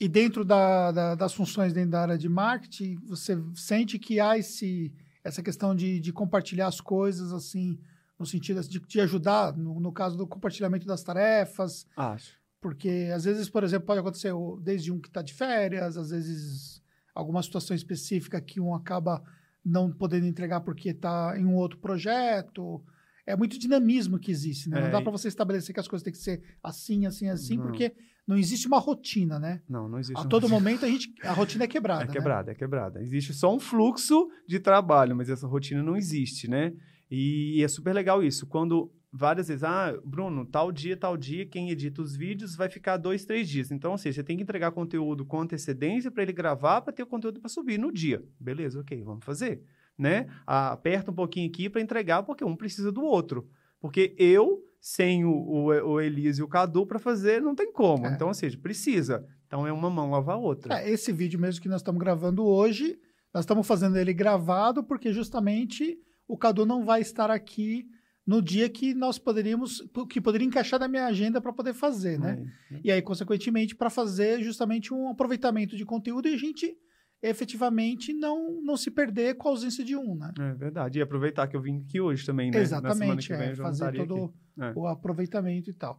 [0.00, 4.36] e dentro da, da- das funções dentro da área de marketing, você sente que há
[4.36, 4.92] esse,
[5.24, 7.78] essa questão de, de compartilhar as coisas, assim,
[8.18, 12.36] no sentido de, de ajudar, no, no caso do compartilhamento das tarefas, Acho.
[12.60, 16.82] porque às vezes, por exemplo, pode acontecer desde um que está de férias, às vezes
[17.14, 19.22] alguma situação específica que um acaba
[19.64, 22.82] não podendo entregar porque está em um outro projeto.
[23.24, 24.80] É muito dinamismo que existe, né?
[24.80, 27.56] Não É, dá para você estabelecer que as coisas têm que ser assim, assim, assim,
[27.56, 27.66] Não.
[27.66, 27.92] porque
[28.26, 29.62] não existe uma rotina, né?
[29.68, 30.20] Não, não existe.
[30.20, 32.12] A todo momento a gente a rotina é quebrada, É né?
[32.12, 33.02] quebrada, é quebrada.
[33.02, 36.72] Existe só um fluxo de trabalho, mas essa rotina não existe, né?
[37.10, 38.46] E é super legal isso.
[38.46, 42.96] Quando várias vezes, ah, Bruno, tal dia, tal dia, quem edita os vídeos vai ficar
[42.96, 43.70] dois, três dias.
[43.70, 47.02] Então, ou seja, você tem que entregar conteúdo com antecedência para ele gravar, para ter
[47.02, 48.24] o conteúdo para subir no dia.
[48.40, 49.62] Beleza, ok, vamos fazer.
[49.98, 50.26] Né?
[50.46, 53.46] Aperta um pouquinho aqui para entregar, porque um precisa do outro.
[53.78, 58.04] Porque eu, sem o, o, o Elias e o Cadu para fazer, não tem como.
[58.04, 58.14] É.
[58.14, 59.24] Então, ou seja, precisa.
[59.46, 60.80] Então, é uma mão lavar a outra.
[60.80, 62.98] É, esse vídeo mesmo que nós estamos gravando hoje,
[63.32, 67.86] nós estamos fazendo ele gravado porque justamente o Cadu não vai estar aqui
[68.26, 72.44] no dia que nós poderíamos, que poderia encaixar na minha agenda para poder fazer, né?
[72.72, 72.80] É, é.
[72.82, 76.76] E aí, consequentemente, para fazer justamente um aproveitamento de conteúdo e a gente
[77.22, 80.32] efetivamente não, não se perder com a ausência de um, né?
[80.38, 80.98] É verdade.
[80.98, 82.60] E aproveitar que eu vim aqui hoje também, né?
[82.60, 84.72] Exatamente, é, fazer todo é.
[84.74, 85.98] o aproveitamento e tal.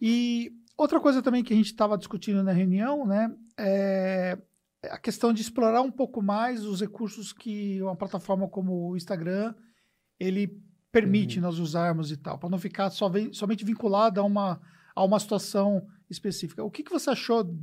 [0.00, 3.34] E outra coisa também que a gente estava discutindo na reunião, né?
[3.58, 4.38] É
[4.90, 9.54] a questão de explorar um pouco mais os recursos que uma plataforma como o Instagram
[10.18, 11.42] ele permite uhum.
[11.42, 14.60] nós usarmos e tal, para não ficar só vem, somente vinculado a uma,
[14.94, 16.64] a uma situação específica.
[16.64, 17.56] O que, que você achou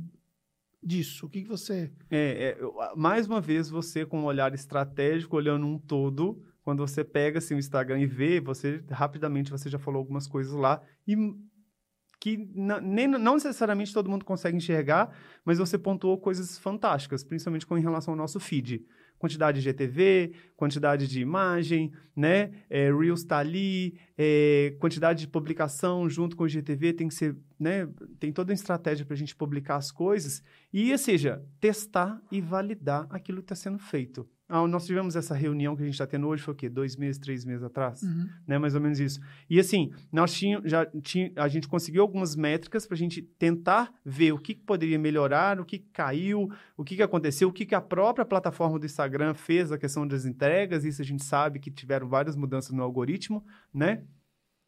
[0.82, 1.26] disso?
[1.26, 1.92] O que, que você.
[2.10, 7.04] É, é, mais uma vez, você com um olhar estratégico, olhando um todo, quando você
[7.04, 11.16] pega assim, o Instagram e vê, você rapidamente você já falou algumas coisas lá e
[12.20, 12.36] que
[12.82, 18.12] nem, não necessariamente todo mundo consegue enxergar, mas você pontuou coisas fantásticas, principalmente com relação
[18.12, 18.84] ao nosso feed
[19.20, 22.50] quantidade de GTV, quantidade de imagem, né?
[22.70, 27.36] É, Reels está ali, é, quantidade de publicação junto com o GTV tem que ser,
[27.58, 27.86] né?
[28.18, 32.40] Tem toda uma estratégia para a gente publicar as coisas e, ou seja, testar e
[32.40, 34.26] validar aquilo que está sendo feito.
[34.50, 36.68] Ah, nós tivemos essa reunião que a gente está tendo hoje, foi o quê?
[36.68, 38.02] Dois meses, três meses atrás?
[38.02, 38.28] Uhum.
[38.44, 38.58] Né?
[38.58, 39.20] Mais ou menos isso.
[39.48, 43.94] E assim, nós tínhamos, já tinha, a gente conseguiu algumas métricas para a gente tentar
[44.04, 47.64] ver o que, que, poderia melhorar, o que, caiu, o que, que aconteceu, o que,
[47.64, 50.84] que a própria plataforma do Instagram fez a questão das entregas.
[50.84, 54.02] Isso a gente sabe que tiveram várias mudanças no algoritmo, né?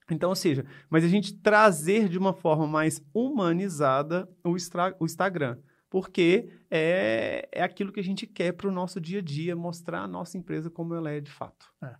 [0.08, 4.54] Então, ou seja, mas a gente trazer de uma forma mais humanizada o,
[5.00, 5.58] o Instagram
[5.92, 10.00] porque é, é aquilo que a gente quer para o nosso dia a dia, mostrar
[10.00, 11.66] a nossa empresa como ela é de fato.
[11.82, 11.94] É.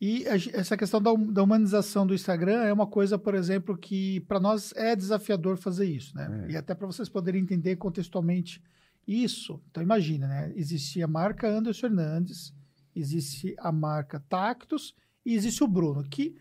[0.00, 4.18] E a, essa questão da, da, humanização do Instagram é uma coisa, por exemplo, que
[4.22, 6.46] para nós é desafiador fazer isso, né?
[6.48, 6.52] É.
[6.54, 8.60] E até para vocês poderem entender contextualmente
[9.06, 9.62] isso.
[9.70, 10.52] Então, imagina, né?
[10.56, 12.52] Existe a marca Anderson Hernandes,
[12.96, 14.92] existe a marca Tactus
[15.24, 16.34] e existe o Bruno, que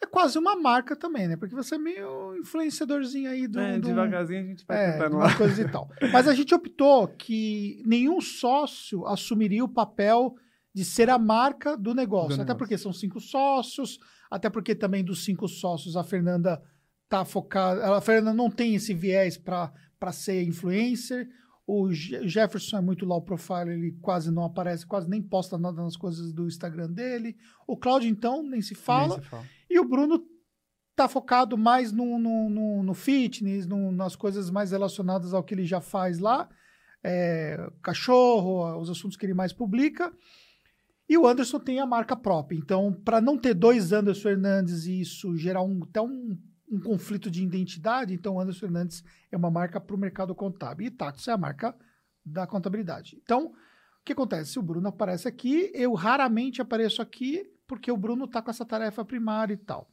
[0.00, 1.36] é quase uma marca também, né?
[1.36, 3.58] Porque você é meio influenciadorzinho aí do.
[3.58, 3.88] É, do...
[3.88, 5.34] devagarzinho a gente vai é, tentando lá.
[5.36, 5.90] coisa e tal.
[6.12, 10.36] Mas a gente optou que nenhum sócio assumiria o papel
[10.72, 12.28] de ser a marca do negócio.
[12.28, 12.58] Do até negócio.
[12.58, 13.98] porque são cinco sócios,
[14.30, 16.62] até porque também dos cinco sócios a Fernanda
[17.08, 17.96] tá focada.
[17.96, 21.28] A Fernanda não tem esse viés para ser influencer.
[21.70, 25.98] O Jefferson é muito low profile, ele quase não aparece, quase nem posta nada nas
[25.98, 27.36] coisas do Instagram dele.
[27.66, 29.16] O Claudio, então, nem se fala.
[29.16, 29.44] Nem se fala.
[29.68, 30.24] E o Bruno
[30.96, 35.52] tá focado mais no, no, no, no fitness, no, nas coisas mais relacionadas ao que
[35.52, 36.48] ele já faz lá.
[37.04, 40.10] É, cachorro, os assuntos que ele mais publica.
[41.06, 42.56] E o Anderson tem a marca própria.
[42.56, 46.34] Então, para não ter dois Anderson Hernandes e isso gerar um, até um
[46.70, 50.90] um conflito de identidade, então Anderson Fernandes é uma marca para o mercado contábil e
[50.90, 51.74] Taxus é a marca
[52.24, 53.18] da contabilidade.
[53.22, 54.52] Então, o que acontece?
[54.52, 58.64] Se o Bruno aparece aqui, eu raramente apareço aqui porque o Bruno está com essa
[58.64, 59.90] tarefa primária e tal.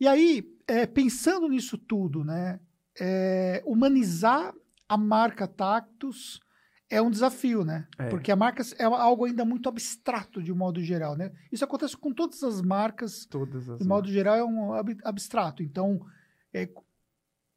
[0.00, 2.60] E aí, é, pensando nisso tudo, né,
[2.98, 4.54] é, humanizar
[4.88, 6.40] a marca Tactus
[6.90, 7.86] é um desafio, né?
[7.98, 8.08] É.
[8.08, 11.32] Porque a marca é algo ainda muito abstrato de um modo geral, né?
[11.52, 13.26] Isso acontece com todas as marcas.
[13.26, 14.72] Todas as de modo geral é um
[15.04, 15.62] abstrato.
[15.62, 16.00] Então,
[16.52, 16.68] é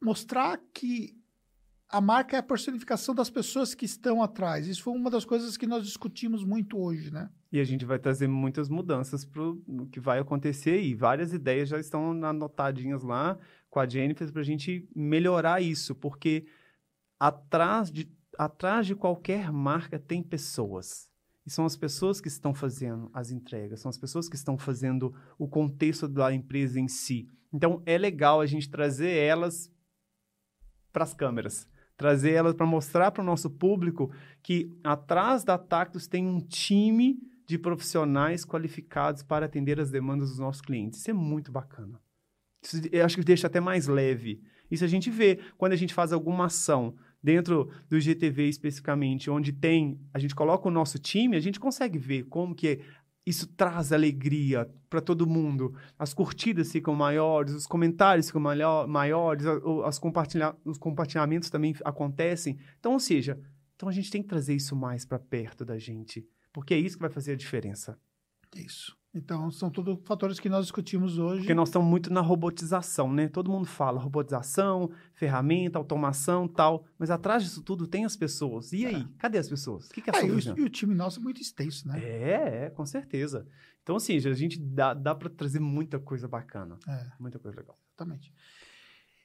[0.00, 1.16] mostrar que
[1.88, 4.66] a marca é a personificação das pessoas que estão atrás.
[4.66, 7.30] Isso foi uma das coisas que nós discutimos muito hoje, né?
[7.50, 11.68] E a gente vai trazer muitas mudanças para o que vai acontecer e várias ideias
[11.68, 16.46] já estão anotadinhas lá com a Jennifer para a gente melhorar isso, porque
[17.20, 21.10] atrás de atrás de qualquer marca tem pessoas.
[21.44, 25.14] E são as pessoas que estão fazendo as entregas, são as pessoas que estão fazendo
[25.38, 27.28] o contexto da empresa em si.
[27.52, 29.70] Então é legal a gente trazer elas
[30.92, 36.06] para as câmeras, trazer elas para mostrar para o nosso público que atrás da Tactus
[36.06, 41.00] tem um time de profissionais qualificados para atender as demandas dos nossos clientes.
[41.00, 42.00] Isso é muito bacana.
[42.62, 44.40] Isso, eu acho que deixa até mais leve.
[44.70, 49.52] Isso a gente vê quando a gente faz alguma ação dentro do GTV especificamente, onde
[49.52, 52.80] tem, a gente coloca o nosso time, a gente consegue ver como que
[53.24, 55.74] isso traz alegria para todo mundo.
[55.98, 59.46] As curtidas ficam maiores, os comentários ficam maior, maiores,
[59.84, 62.58] as compartilha os compartilhamentos também acontecem.
[62.80, 63.38] Então, ou seja,
[63.76, 66.96] então a gente tem que trazer isso mais para perto da gente, porque é isso
[66.96, 67.96] que vai fazer a diferença.
[68.56, 68.96] Isso.
[69.14, 71.40] Então, são todos fatores que nós discutimos hoje.
[71.40, 73.28] Porque nós estamos muito na robotização, né?
[73.28, 76.86] Todo mundo fala robotização, ferramenta, automação tal.
[76.98, 78.72] Mas atrás disso tudo tem as pessoas.
[78.72, 79.02] E aí?
[79.02, 79.08] É.
[79.18, 79.90] Cadê as pessoas?
[79.90, 82.02] O que, que é, é e, o, e o time nosso é muito extenso, né?
[82.02, 83.46] É, é, com certeza.
[83.82, 86.78] Então, assim, a gente dá, dá para trazer muita coisa bacana.
[86.88, 87.06] É.
[87.20, 87.78] Muita coisa legal.
[87.90, 88.32] Exatamente.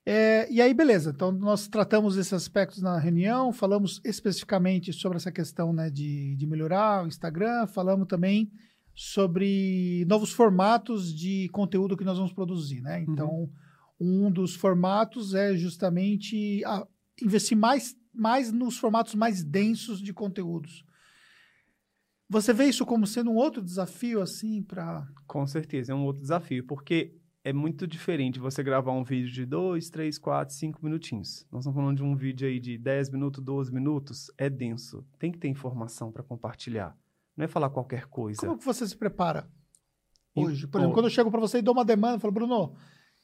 [0.06, 1.12] É, e aí, beleza.
[1.12, 6.45] Então, nós tratamos esses aspectos na reunião, falamos especificamente sobre essa questão né, de, de
[6.45, 8.52] melhorar o Instagram, falamos também
[8.99, 12.97] sobre novos formatos de conteúdo que nós vamos produzir, né?
[12.97, 13.13] Uhum.
[13.13, 13.49] Então,
[13.99, 14.25] uhum.
[14.25, 16.63] um dos formatos é justamente
[17.21, 20.83] investir mais, mais nos formatos mais densos de conteúdos.
[22.27, 25.07] Você vê isso como sendo um outro desafio, assim, para...
[25.27, 29.45] Com certeza, é um outro desafio, porque é muito diferente você gravar um vídeo de
[29.45, 31.45] 2, 3, 4, 5 minutinhos.
[31.51, 35.05] Nós estamos falando de um vídeo aí de 10 minutos, 12 minutos, é denso.
[35.19, 36.97] Tem que ter informação para compartilhar.
[37.38, 38.41] Não é falar qualquer coisa.
[38.41, 39.47] Como que você se prepara
[40.36, 40.67] hoje?
[40.67, 42.76] Por exemplo, quando eu chego para você e dou uma demanda, eu falo, Bruno,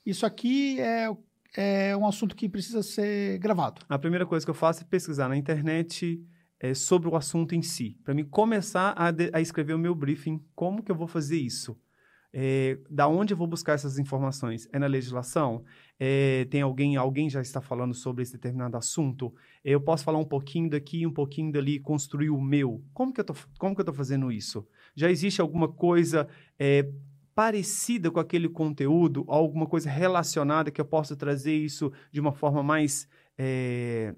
[0.06, 1.10] isso aqui é,
[1.58, 3.82] é um assunto que precisa ser gravado.
[3.90, 6.24] A primeira coisa que eu faço é pesquisar na internet
[6.60, 7.98] é, sobre o assunto em si.
[8.04, 11.38] Para mim começar a, de, a, escrever o meu briefing, como que eu vou fazer
[11.38, 11.78] isso?
[12.32, 14.68] É, da onde eu vou buscar essas informações?
[14.72, 15.66] É na legislação?
[16.00, 19.34] É, tem alguém, alguém já está falando sobre esse determinado assunto?
[19.64, 22.84] Eu posso falar um pouquinho daqui, um pouquinho dali, construir o meu.
[22.94, 24.68] Como que eu tô, como que eu estou fazendo isso?
[24.96, 26.28] Já existe alguma coisa
[26.60, 26.90] é,
[27.36, 32.62] parecida com aquele conteúdo, alguma coisa relacionada que eu possa trazer isso de uma forma
[32.62, 34.16] mais é,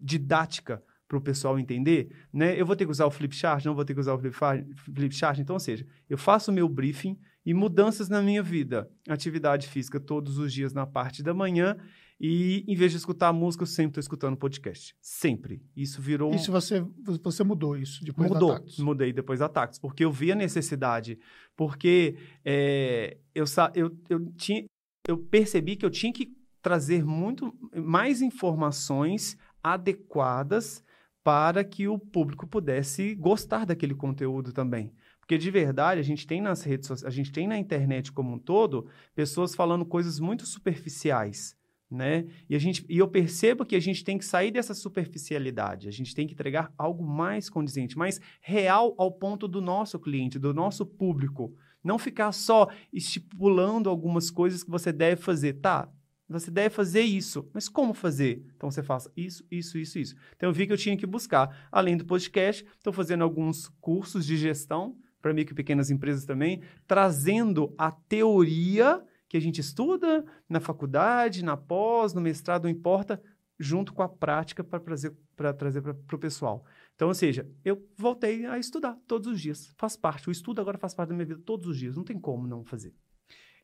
[0.00, 2.58] didática para o pessoal entender, né?
[2.58, 5.40] Eu vou ter que usar o flipchart, não vou ter que usar o flipchart.
[5.40, 7.18] Então, ou seja, eu faço o meu briefing,
[7.50, 8.88] e mudanças na minha vida.
[9.08, 11.76] Atividade física todos os dias na parte da manhã
[12.20, 14.94] e em vez de escutar música, eu sempre estou escutando podcast.
[15.00, 15.60] Sempre.
[15.76, 16.32] Isso virou.
[16.32, 16.86] Isso você,
[17.20, 18.50] você mudou isso depois Mudou.
[18.50, 18.78] da Tactus.
[18.78, 21.18] Mudei depois da Tactus, porque eu vi a necessidade.
[21.56, 24.64] Porque é, eu, eu, eu, tinha,
[25.08, 26.32] eu percebi que eu tinha que
[26.62, 30.84] trazer muito mais informações adequadas
[31.24, 34.92] para que o público pudesse gostar daquele conteúdo também.
[35.30, 38.32] Porque de verdade, a gente tem nas redes sociais, a gente tem na internet como
[38.32, 41.56] um todo, pessoas falando coisas muito superficiais,
[41.88, 42.26] né?
[42.48, 45.92] E, a gente, e eu percebo que a gente tem que sair dessa superficialidade, a
[45.92, 50.52] gente tem que entregar algo mais condizente, mais real ao ponto do nosso cliente, do
[50.52, 51.54] nosso público.
[51.80, 55.60] Não ficar só estipulando algumas coisas que você deve fazer.
[55.60, 55.88] Tá,
[56.28, 57.48] você deve fazer isso.
[57.54, 58.44] Mas como fazer?
[58.56, 60.16] Então você faça isso, isso, isso, isso.
[60.34, 61.68] Então eu vi que eu tinha que buscar.
[61.70, 66.62] Além do podcast, estou fazendo alguns cursos de gestão para micro e pequenas empresas também,
[66.86, 73.22] trazendo a teoria que a gente estuda na faculdade, na pós, no mestrado, não importa,
[73.58, 76.62] junto com a prática para trazer para trazer para o pessoal.
[76.94, 79.72] Então, ou seja, eu voltei a estudar todos os dias.
[79.78, 80.28] Faz parte.
[80.28, 81.96] O estudo agora faz parte da minha vida todos os dias.
[81.96, 82.92] Não tem como não fazer.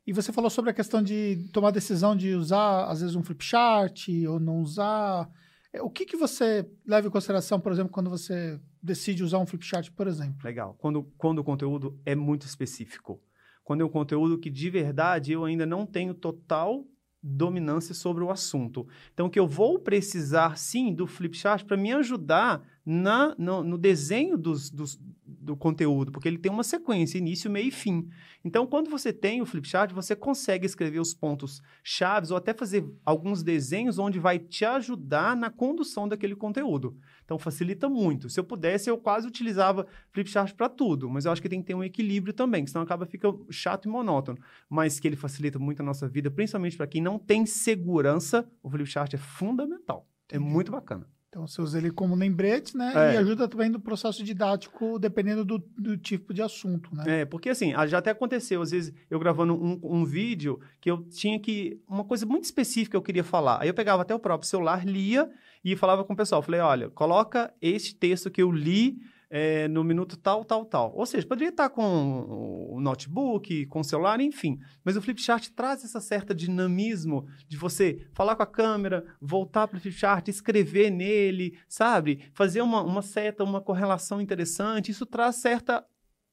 [0.07, 3.45] E você falou sobre a questão de tomar decisão de usar, às vezes, um flip
[3.45, 5.29] chart ou não usar.
[5.77, 9.47] É, o que, que você leva em consideração, por exemplo, quando você decide usar um
[9.47, 10.39] flipchart, por exemplo?
[10.43, 10.75] Legal.
[10.79, 13.21] Quando, quando o conteúdo é muito específico.
[13.63, 16.85] Quando é um conteúdo que, de verdade, eu ainda não tenho total
[17.23, 18.87] dominância sobre o assunto.
[19.13, 24.39] Então, que eu vou precisar, sim, do flipchart para me ajudar na, no, no desenho
[24.39, 24.97] dos, dos,
[25.27, 28.09] do conteúdo, porque ele tem uma sequência, início, meio e fim.
[28.45, 32.89] Então, quando você tem o flipchart, você consegue escrever os pontos chaves ou até fazer
[33.05, 36.97] alguns desenhos onde vai te ajudar na condução daquele conteúdo.
[37.25, 38.31] Então, facilita muito.
[38.31, 41.67] Se eu pudesse, eu quase utilizava flipchart para tudo, mas eu acho que tem que
[41.67, 44.39] ter um equilíbrio também, senão acaba fica chato e monótono.
[44.71, 48.71] Mas que ele facilita muito a nossa vida, principalmente para quem não tem segurança, o
[48.71, 50.09] flipchart é fundamental.
[50.29, 51.16] É muito bacana.
[51.37, 52.95] Então, você usa ele como lembrete, né?
[52.97, 53.15] É.
[53.15, 57.21] E ajuda também no processo didático, dependendo do, do, tipo de assunto, né?
[57.21, 61.03] É, porque assim, já até aconteceu, às vezes, eu gravando um, um vídeo que eu
[61.03, 61.79] tinha que.
[61.87, 63.61] Uma coisa muito específica eu queria falar.
[63.61, 65.31] Aí eu pegava até o próprio celular, lia
[65.63, 66.41] e falava com o pessoal.
[66.41, 68.99] Falei, olha, coloca este texto que eu li
[69.39, 70.93] é, no minuto tal, tal, tal.
[70.95, 74.59] Ou seja, poderia estar com o notebook, com o celular, enfim.
[74.83, 79.77] Mas o flipchart traz essa certa dinamismo de você falar com a câmera, voltar para
[79.77, 82.31] o flipchart, escrever nele, sabe?
[82.33, 84.91] Fazer uma, uma seta, uma correlação interessante.
[84.91, 85.85] Isso traz certa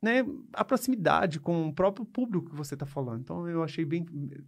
[0.02, 3.20] né, a proximidade com o próprio público que você está falando.
[3.20, 4.06] Então, eu achei bem...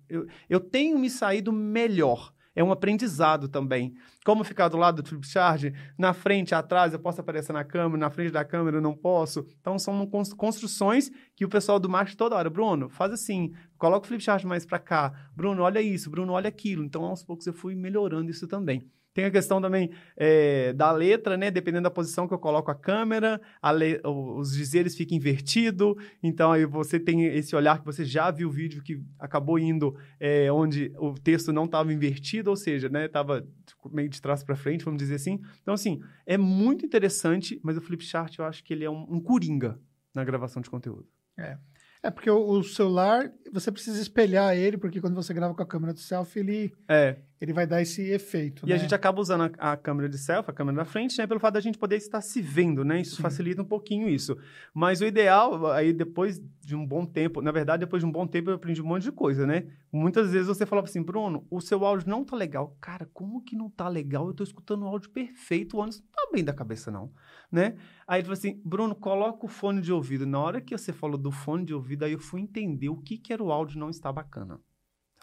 [0.07, 3.93] Eu, eu tenho me saído melhor é um aprendizado também.
[4.23, 5.65] Como ficar do lado do flipchart,
[5.97, 9.45] na frente, atrás, eu posso aparecer na câmera, na frente da câmera eu não posso.
[9.59, 14.07] Então, são construções que o pessoal do marketing toda hora, Bruno, faz assim, coloca o
[14.07, 15.13] flipchart mais para cá.
[15.35, 16.09] Bruno, olha isso.
[16.09, 16.83] Bruno, olha aquilo.
[16.83, 18.89] Então, aos poucos eu fui melhorando isso também.
[19.15, 21.49] Tem a questão também é, da letra, né?
[21.49, 24.01] Dependendo da posição que eu coloco a câmera, a le...
[24.03, 25.95] os dizeres ficam invertidos.
[26.21, 29.95] Então, aí você tem esse olhar que você já viu o vídeo que acabou indo
[30.19, 33.05] é, onde o texto não estava invertido, ou seja, né?
[33.05, 33.47] Estava
[33.89, 35.39] meio de trás para frente, vamos dizer assim.
[35.61, 39.21] Então, assim, é muito interessante, mas o Flipchart eu acho que ele é um, um
[39.21, 39.79] coringa
[40.13, 41.07] na gravação de conteúdo.
[41.39, 41.57] É.
[42.03, 45.65] É porque o, o, celular, você precisa espelhar ele, porque quando você grava com a
[45.65, 47.17] câmera de selfie, ele, é.
[47.39, 48.65] Ele vai dar esse efeito.
[48.65, 48.75] E né?
[48.75, 51.27] a gente acaba usando a, a, câmera de selfie, a câmera da frente, né?
[51.27, 53.01] Pelo fato da gente poder estar se vendo, né?
[53.01, 53.21] Isso Sim.
[53.21, 54.37] facilita um pouquinho isso.
[54.73, 58.25] Mas o ideal, aí depois de um bom tempo, na verdade, depois de um bom
[58.25, 59.67] tempo eu aprendi um monte de coisa, né?
[59.91, 62.75] Muitas vezes você falava assim, Bruno, o seu áudio não tá legal.
[62.79, 64.27] Cara, como que não tá legal?
[64.27, 67.11] Eu tô escutando o áudio perfeito, o ônibus não tá bem da cabeça, não,
[67.51, 67.75] né?
[68.07, 70.25] Aí ele falou assim, Bruno, coloca o fone de ouvido.
[70.25, 73.17] Na hora que você falou do fone de ouvido, aí eu fui entender o que,
[73.17, 74.59] que era o áudio não estar bacana.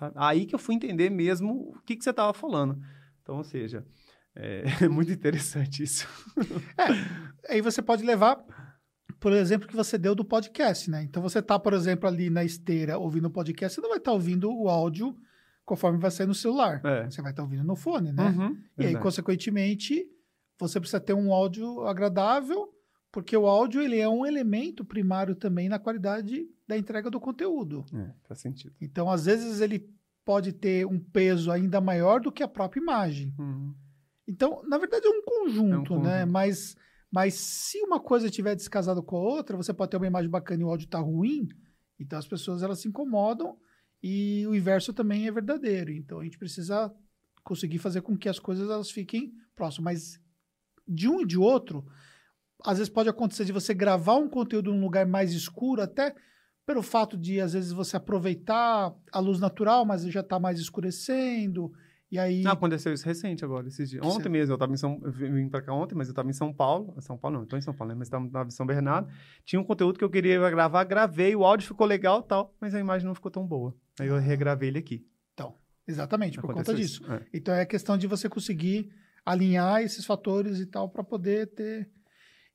[0.03, 0.15] Sabe?
[0.17, 2.77] Aí que eu fui entender mesmo o que, que você estava falando.
[3.23, 3.87] Então, ou seja,
[4.35, 6.09] é, é muito interessante isso.
[6.77, 8.45] é, aí você pode levar,
[9.21, 11.05] por exemplo, que você deu do podcast, né?
[11.05, 14.11] Então você está, por exemplo, ali na esteira ouvindo o podcast, você não vai estar
[14.11, 15.17] tá ouvindo o áudio
[15.65, 16.81] conforme vai sair no celular.
[16.85, 17.09] É.
[17.09, 18.31] Você vai estar tá ouvindo no fone, né?
[18.31, 20.05] Uhum, e aí, consequentemente,
[20.59, 22.75] você precisa ter um áudio agradável,
[23.13, 27.85] porque o áudio ele é um elemento primário também na qualidade da entrega do conteúdo.
[27.93, 28.75] É, faz sentido.
[28.81, 29.87] Então, às vezes, ele
[30.25, 33.35] pode ter um peso ainda maior do que a própria imagem.
[33.39, 33.75] Uhum.
[34.27, 36.05] Então, na verdade, é um conjunto, é um conjunto.
[36.05, 36.25] né?
[36.25, 36.75] Mas,
[37.11, 40.63] mas se uma coisa estiver descasada com a outra, você pode ter uma imagem bacana
[40.63, 41.49] e o áudio está ruim,
[42.01, 43.59] então as pessoas elas se incomodam
[44.03, 45.93] e o inverso também é verdadeiro.
[45.93, 46.91] Então, a gente precisa
[47.45, 49.85] conseguir fazer com que as coisas elas fiquem próximas.
[49.93, 50.21] Mas
[50.89, 51.85] de um e de outro,
[52.65, 56.15] às vezes pode acontecer de você gravar um conteúdo num lugar mais escuro, até
[56.65, 61.73] pelo fato de, às vezes, você aproveitar a luz natural, mas já está mais escurecendo.
[62.13, 62.47] E aí.
[62.47, 64.05] Ah, aconteceu isso recente agora, esses dias.
[64.05, 66.35] Ontem mesmo, eu estava em São eu vim para cá ontem, mas eu estava em
[66.35, 66.95] São Paulo.
[67.01, 67.99] São Paulo não, estou em São Paulo, né?
[67.99, 69.09] Mas estava em São Bernardo.
[69.47, 72.81] Tinha um conteúdo que eu queria gravar, gravei, o áudio ficou legal tal, mas a
[72.81, 73.75] imagem não ficou tão boa.
[73.99, 75.07] Aí eu regravei ele aqui.
[75.33, 75.57] Então,
[75.89, 77.03] exatamente, por aconteceu conta disso.
[77.11, 77.23] É.
[77.33, 78.93] Então é questão de você conseguir
[79.25, 81.91] alinhar esses fatores e tal para poder ter.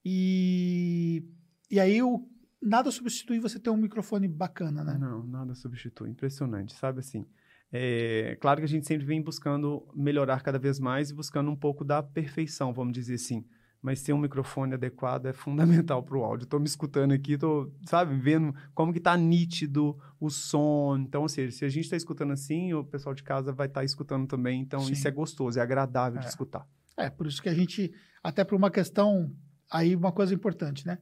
[0.06, 1.24] E,
[1.70, 2.28] e aí o,
[2.62, 4.98] nada substitui você ter um microfone bacana, né?
[4.98, 6.10] Não, nada substitui.
[6.10, 7.26] Impressionante, sabe assim?
[7.72, 11.56] É, claro que a gente sempre vem buscando melhorar cada vez mais e buscando um
[11.56, 13.46] pouco da perfeição, vamos dizer assim
[13.82, 16.46] mas ter um microfone adequado é fundamental para o áudio.
[16.46, 20.98] Estou me escutando aqui, estou, sabe, vendo como que está nítido o som.
[20.98, 23.82] Então, ou seja, se a gente está escutando assim, o pessoal de casa vai estar
[23.82, 24.62] tá escutando também.
[24.62, 24.94] Então, Sim.
[24.94, 26.22] isso é gostoso, é agradável é.
[26.22, 26.68] de escutar.
[26.98, 27.94] É, por isso que a gente,
[28.24, 29.32] até por uma questão,
[29.70, 31.00] aí uma coisa importante, né?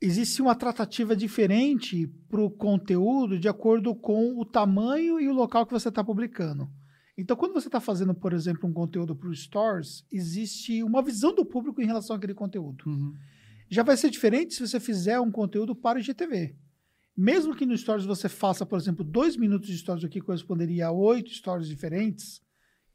[0.00, 5.64] Existe uma tratativa diferente para o conteúdo de acordo com o tamanho e o local
[5.64, 6.70] que você está publicando.
[7.16, 11.34] Então, quando você está fazendo, por exemplo, um conteúdo para o Stores, existe uma visão
[11.34, 12.84] do público em relação àquele conteúdo.
[12.86, 13.14] Uhum.
[13.70, 16.54] Já vai ser diferente se você fizer um conteúdo para o IGTV.
[17.16, 20.88] Mesmo que no Stories você faça, por exemplo, dois minutos de Stories, o que corresponderia
[20.88, 22.42] a oito Stories diferentes,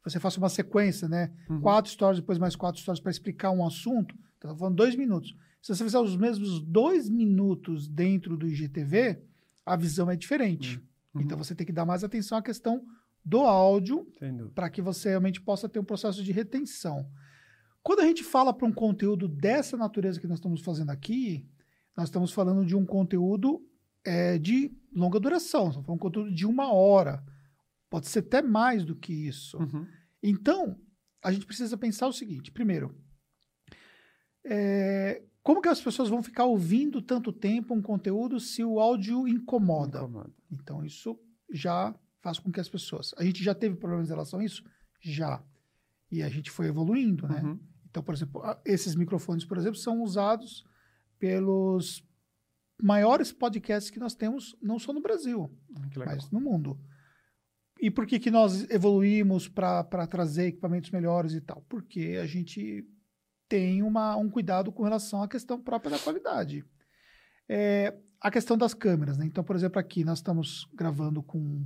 [0.04, 1.32] você faça uma sequência, né?
[1.50, 1.60] Uhum.
[1.60, 4.14] Quatro Stories, depois mais quatro Stories para explicar um assunto.
[4.44, 5.36] Então, falando dois minutos.
[5.60, 9.22] Se você fizer os mesmos dois minutos dentro do IGTV,
[9.64, 10.82] a visão é diferente.
[11.14, 11.20] Uhum.
[11.22, 12.84] Então, você tem que dar mais atenção à questão
[13.24, 14.04] do áudio
[14.52, 17.08] para que você realmente possa ter um processo de retenção.
[17.82, 21.48] Quando a gente fala para um conteúdo dessa natureza que nós estamos fazendo aqui,
[21.96, 23.64] nós estamos falando de um conteúdo
[24.04, 27.24] é, de longa duração, estamos falando de um conteúdo de uma hora.
[27.88, 29.56] Pode ser até mais do que isso.
[29.58, 29.86] Uhum.
[30.20, 30.76] Então,
[31.22, 32.94] a gente precisa pensar o seguinte: primeiro,
[34.44, 39.26] é, como que as pessoas vão ficar ouvindo tanto tempo um conteúdo se o áudio
[39.26, 39.98] incomoda?
[39.98, 40.30] incomoda.
[40.50, 41.18] Então, isso
[41.52, 43.12] já faz com que as pessoas.
[43.18, 44.64] A gente já teve problemas em relação a isso?
[45.00, 45.42] Já.
[46.10, 47.42] E a gente foi evoluindo, né?
[47.42, 47.58] Uhum.
[47.90, 50.64] Então, por exemplo, esses microfones, por exemplo, são usados
[51.18, 52.06] pelos
[52.80, 55.50] maiores podcasts que nós temos, não só no Brasil,
[55.96, 56.78] mas no mundo.
[57.80, 61.64] E por que, que nós evoluímos para trazer equipamentos melhores e tal?
[61.68, 62.86] Porque a gente
[63.52, 66.64] tem uma, um cuidado com relação à questão própria da qualidade.
[67.46, 69.26] É, a questão das câmeras, né?
[69.26, 71.62] Então, por exemplo, aqui nós estamos gravando com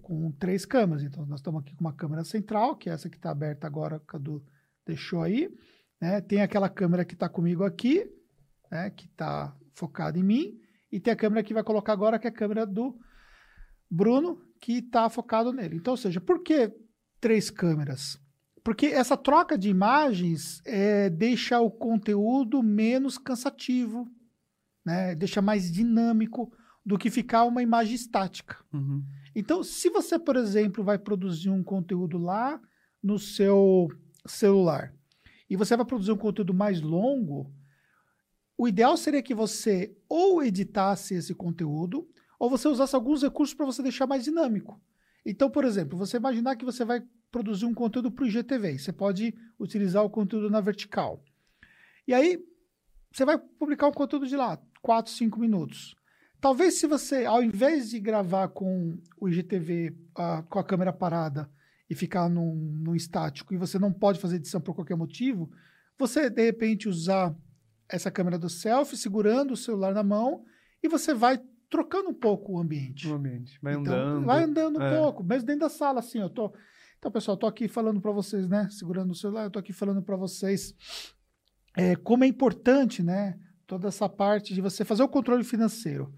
[0.00, 1.02] com três câmeras.
[1.02, 3.98] Então, nós estamos aqui com uma câmera central, que é essa que está aberta agora,
[3.98, 4.44] que a Cadu
[4.86, 5.50] deixou aí.
[6.00, 6.20] Né?
[6.20, 8.06] Tem aquela câmera que está comigo aqui,
[8.70, 8.90] né?
[8.90, 10.60] que está focada em mim.
[10.92, 12.96] E tem a câmera que vai colocar agora, que é a câmera do
[13.90, 15.76] Bruno, que está focado nele.
[15.76, 16.70] Então, ou seja, por que
[17.18, 18.22] três câmeras?
[18.64, 24.10] Porque essa troca de imagens é, deixa o conteúdo menos cansativo,
[24.82, 25.14] né?
[25.14, 26.50] deixa mais dinâmico
[26.84, 28.56] do que ficar uma imagem estática.
[28.72, 29.04] Uhum.
[29.34, 32.58] Então, se você, por exemplo, vai produzir um conteúdo lá
[33.02, 33.88] no seu
[34.26, 34.94] celular
[35.48, 37.52] e você vai produzir um conteúdo mais longo,
[38.56, 42.08] o ideal seria que você ou editasse esse conteúdo
[42.38, 44.80] ou você usasse alguns recursos para você deixar mais dinâmico.
[45.24, 48.92] Então, por exemplo, você imaginar que você vai produzir um conteúdo para o IGTV, você
[48.92, 51.22] pode utilizar o conteúdo na vertical.
[52.06, 52.38] E aí,
[53.12, 55.94] você vai publicar um conteúdo de lá, 4, 5 minutos.
[56.40, 61.50] Talvez se você, ao invés de gravar com o IGTV uh, com a câmera parada
[61.88, 65.50] e ficar num, num estático e você não pode fazer edição por qualquer motivo,
[65.98, 67.34] você de repente usar
[67.88, 70.44] essa câmera do selfie segurando o celular na mão
[70.82, 71.40] e você vai
[71.74, 73.08] trocando um pouco o ambiente.
[73.08, 74.26] O ambiente, vai então, andando.
[74.26, 74.96] Vai andando um é.
[74.96, 76.54] pouco, mesmo dentro da sala, assim, eu tô...
[76.96, 80.00] Então, pessoal, tô aqui falando para vocês, né, segurando o celular, eu tô aqui falando
[80.00, 80.72] para vocês
[81.76, 86.14] é, como é importante, né, toda essa parte de você fazer o controle financeiro.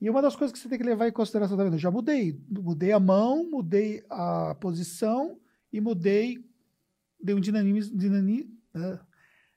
[0.00, 2.36] E uma das coisas que você tem que levar em consideração também, eu já mudei,
[2.50, 5.38] mudei a mão, mudei a posição
[5.72, 6.44] e mudei,
[7.22, 8.98] dei um dinamismo, uh,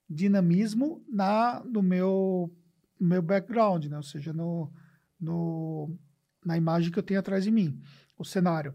[0.08, 2.56] dinamismo na, no meu,
[3.00, 3.98] meu background, né?
[3.98, 4.72] ou seja, no,
[5.20, 5.96] no,
[6.46, 7.80] na imagem que eu tenho atrás de mim,
[8.18, 8.74] o cenário.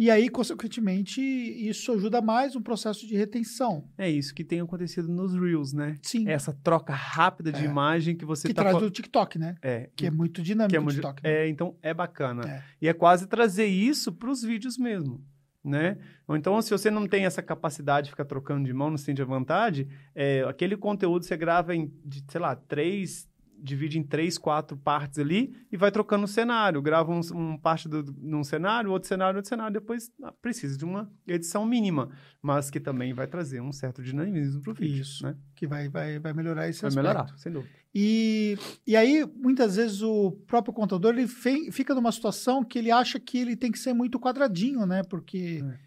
[0.00, 3.88] E aí, consequentemente, isso ajuda mais no processo de retenção.
[3.98, 5.96] É isso que tem acontecido nos Reels, né?
[6.02, 6.28] Sim.
[6.28, 7.64] Essa troca rápida de É.
[7.64, 8.62] imagem que você que tá...
[8.62, 9.56] traz fa- do TikTok, né?
[9.60, 11.20] É, Que é muito dinâmico que é o muito- TikTok.
[11.24, 11.30] né?
[11.30, 12.48] é, então é bacana.
[12.48, 12.62] É.
[12.80, 15.20] E é quase trazer isso para os vídeos mesmo,
[15.64, 15.98] né?
[16.28, 19.20] Ou então, se você não tem essa capacidade de ficar trocando de mão, não sente
[19.20, 23.27] a vontade, é, aquele conteúdo você grava em, de, sei lá, três,
[23.60, 26.80] divide em três, quatro partes ali e vai trocando o cenário.
[26.82, 30.84] Grava um, um parte do, num cenário, outro cenário, outro cenário, depois ah, precisa de
[30.84, 35.24] uma edição mínima, mas que também vai trazer um certo dinamismo para o vídeo, Isso.
[35.24, 35.36] né?
[35.54, 37.06] Que vai, vai, vai melhorar esse Vai aspecto.
[37.08, 37.72] melhorar, sem dúvida.
[37.94, 38.56] E,
[38.86, 43.18] e aí, muitas vezes, o próprio contador ele fe- fica numa situação que ele acha
[43.18, 45.02] que ele tem que ser muito quadradinho, né?
[45.02, 45.78] Porque É.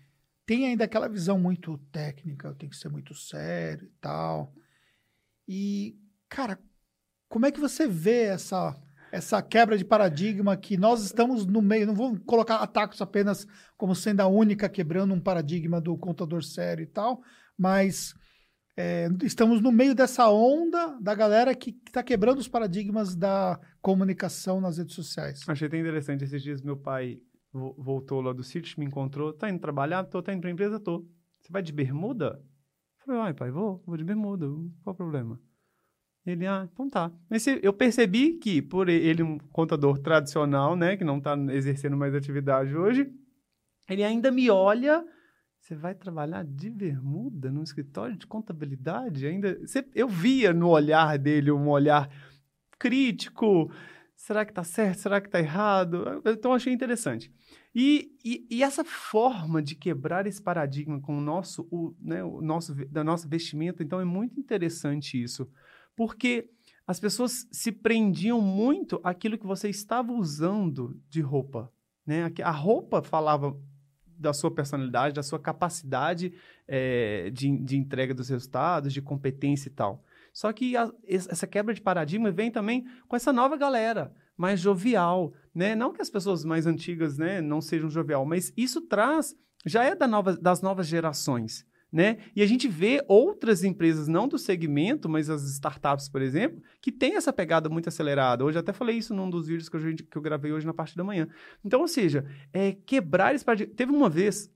[0.45, 4.53] tem ainda aquela visão muito técnica, tem que ser muito sério e tal.
[5.47, 5.95] E,
[6.28, 6.59] cara,
[7.32, 8.76] como é que você vê essa,
[9.12, 11.88] essa quebra de paradigma que nós estamos no meio?
[11.88, 16.84] Não vou colocar atacos apenas como sendo a única quebrando um paradigma do contador sério
[16.84, 17.22] e tal,
[17.58, 18.14] mas
[18.78, 24.60] é, estamos no meio dessa onda da galera que está quebrando os paradigmas da comunicação
[24.60, 25.40] nas redes sociais.
[25.48, 26.24] Achei até interessante.
[26.26, 27.18] Esses dias meu pai
[27.54, 29.34] vo- voltou lá do sítio, me encontrou.
[29.34, 30.04] Tá indo trabalhar?
[30.04, 30.22] Tô.
[30.22, 30.80] Tá indo pra empresa?
[30.80, 31.06] Tô.
[31.40, 32.40] Você vai de bermuda?
[33.00, 33.82] Eu Falei, ai, pai, vou.
[33.86, 34.46] Vou de bermuda.
[34.84, 35.40] Qual o problema?
[36.26, 37.11] Ele, ah, então tá.
[37.30, 42.13] Mas eu percebi que, por ele um contador tradicional, né, que não tá exercendo mais
[42.13, 43.11] atividade hoje,
[43.89, 45.05] ele ainda me olha...
[45.63, 49.28] Você vai trabalhar de bermuda num escritório de contabilidade?
[49.28, 52.09] Ainda, você- eu via no olhar dele um olhar
[52.80, 53.72] crítico,
[54.15, 54.97] será que está certo?
[54.97, 56.19] Será que está errado?
[56.26, 57.32] Então, achei interessante.
[57.76, 62.41] E, e, e essa forma de quebrar esse paradigma com o nosso, o, né, o
[62.41, 65.47] nosso, da nossa vestimenta, então, é muito interessante isso.
[66.02, 66.49] Porque
[66.88, 71.72] as pessoas se prendiam muito àquilo que você estava usando de roupa.
[72.04, 72.24] Né?
[72.43, 73.56] A roupa falava
[74.18, 76.34] da sua personalidade, da sua capacidade
[76.68, 80.04] eh, de, de entrega dos resultados, de competência e tal.
[80.34, 84.60] Só que a- es- essa quebra de paradigma vem também com essa nova galera, mais
[84.60, 85.76] jovial, né?
[85.76, 89.36] Não que as pessoas mais antigas, né, não sejam jovial, mas isso traz,
[89.68, 92.20] já é da nova, das novas gerações, né?
[92.36, 96.92] E a gente vê outras empresas, não do segmento, mas as startups, por exemplo, que
[96.92, 98.46] têm essa pegada muito acelerada.
[98.46, 100.96] Hoje até falei isso num dos vídeos que eu, que eu gravei hoje na parte
[100.96, 101.28] da manhã.
[101.66, 103.76] Então, ou seja, é quebrar esse paradigma.
[103.76, 104.50] Teve uma vez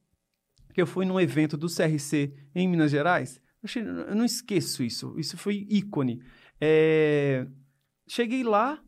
[0.73, 3.41] que eu fui num evento do CRC em Minas Gerais.
[3.75, 5.19] Eu não esqueço isso.
[5.19, 6.21] Isso foi ícone.
[6.61, 7.47] É,
[8.07, 8.81] cheguei lá,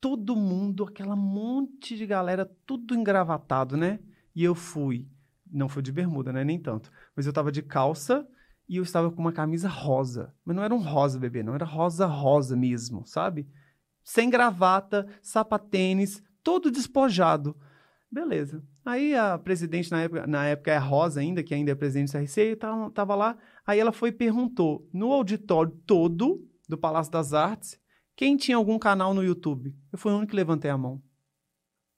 [0.00, 4.00] todo mundo, aquela monte de galera, tudo engravatado, né?
[4.34, 5.06] E eu fui.
[5.50, 6.44] Não fui de bermuda, né?
[6.44, 6.90] Nem tanto.
[7.14, 8.26] Mas eu tava de calça
[8.68, 10.34] e eu estava com uma camisa rosa.
[10.44, 11.54] Mas não era um rosa, bebê, não.
[11.54, 13.48] Era rosa, rosa mesmo, sabe?
[14.02, 17.56] Sem gravata, sapatênis, todo despojado.
[18.10, 18.62] Beleza.
[18.84, 22.12] Aí a presidente, na época, na época é a Rosa ainda, que ainda é presidente
[22.12, 23.36] do CRC, tava, tava lá.
[23.66, 27.80] Aí ela foi e perguntou no auditório todo do Palácio das Artes
[28.14, 29.74] quem tinha algum canal no YouTube.
[29.92, 31.02] Eu fui o único que levantei a mão.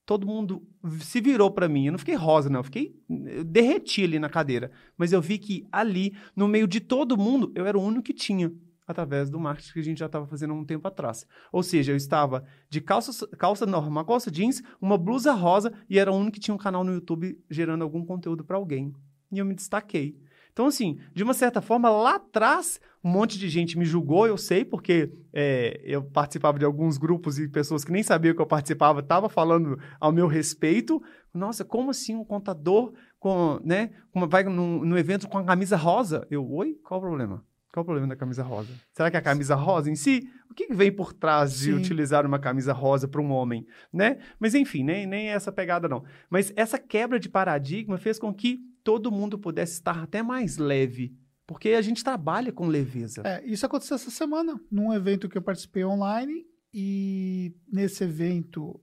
[0.05, 0.67] Todo mundo
[1.01, 1.87] se virou para mim.
[1.87, 2.61] Eu não fiquei rosa, não.
[2.61, 2.95] Eu fiquei.
[3.09, 4.71] Eu derreti ali na cadeira.
[4.97, 8.15] Mas eu vi que ali, no meio de todo mundo, eu era o único que
[8.15, 8.53] tinha.
[8.87, 11.27] Através do marketing que a gente já estava fazendo há um tempo atrás.
[11.53, 16.11] Ou seja, eu estava de calça, calça normal, calça jeans, uma blusa rosa e era
[16.11, 18.95] o único que tinha um canal no YouTube gerando algum conteúdo para alguém.
[19.31, 20.19] E eu me destaquei.
[20.59, 24.37] Então, assim, de uma certa forma, lá atrás, um monte de gente me julgou, eu
[24.37, 28.47] sei, porque é, eu participava de alguns grupos e pessoas que nem sabiam que eu
[28.47, 31.01] participava estavam falando ao meu respeito.
[31.33, 36.27] Nossa, como assim um contador com, né, uma, vai no, evento com a camisa rosa.
[36.29, 36.77] Eu, oi?
[36.83, 37.45] Qual o problema?
[37.73, 38.73] Qual o problema da camisa rosa?
[38.93, 40.29] Será que é a camisa rosa em si?
[40.51, 41.75] O que vem por trás de Sim.
[41.75, 44.19] utilizar uma camisa rosa para um homem, né?
[44.41, 46.03] Mas enfim, nem, nem essa pegada não.
[46.29, 48.59] Mas essa quebra de paradigma fez com que
[48.89, 51.15] todo mundo pudesse estar até mais leve,
[51.47, 53.21] porque a gente trabalha com leveza.
[53.23, 58.81] É, isso aconteceu essa semana, num evento que eu participei online, e nesse evento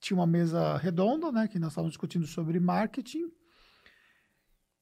[0.00, 3.30] tinha uma mesa redonda, né, que nós estávamos discutindo sobre marketing,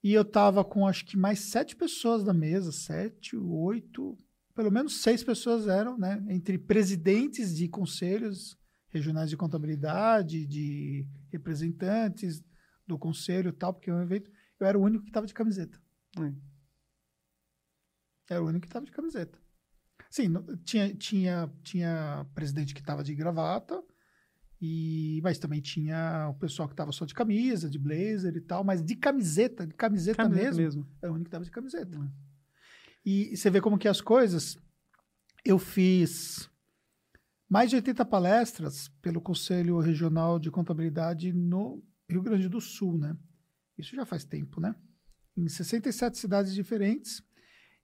[0.04, 4.16] e eu tava com acho que mais sete pessoas na mesa, sete, oito,
[4.54, 6.24] pelo menos seis pessoas eram, né?
[6.28, 8.56] Entre presidentes de conselhos
[8.90, 12.40] regionais de contabilidade, de representantes
[12.86, 14.30] do conselho e tal, porque é um evento.
[14.60, 15.80] Eu era o único que estava de camiseta.
[16.18, 16.32] É.
[18.30, 19.38] Era o único que estava de camiseta.
[20.10, 20.32] Sim,
[20.64, 23.82] tinha, tinha, tinha presidente que estava de gravata,
[24.60, 28.64] e, mas também tinha o pessoal que estava só de camisa, de blazer e tal,
[28.64, 31.98] mas de camiseta, de camiseta, camiseta mesmo, mesmo, era o único que estava de camiseta.
[31.98, 32.10] Uhum.
[33.04, 34.56] E, e você vê como que as coisas.
[35.44, 36.48] Eu fiz
[37.48, 43.14] mais de 80 palestras pelo Conselho Regional de Contabilidade no Rio Grande do Sul, né?
[43.76, 44.74] Isso já faz tempo, né?
[45.36, 47.22] Em 67 cidades diferentes.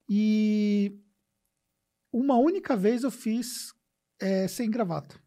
[0.08, 0.98] E
[2.12, 3.72] uma única vez eu fiz
[4.20, 5.20] é, sem gravata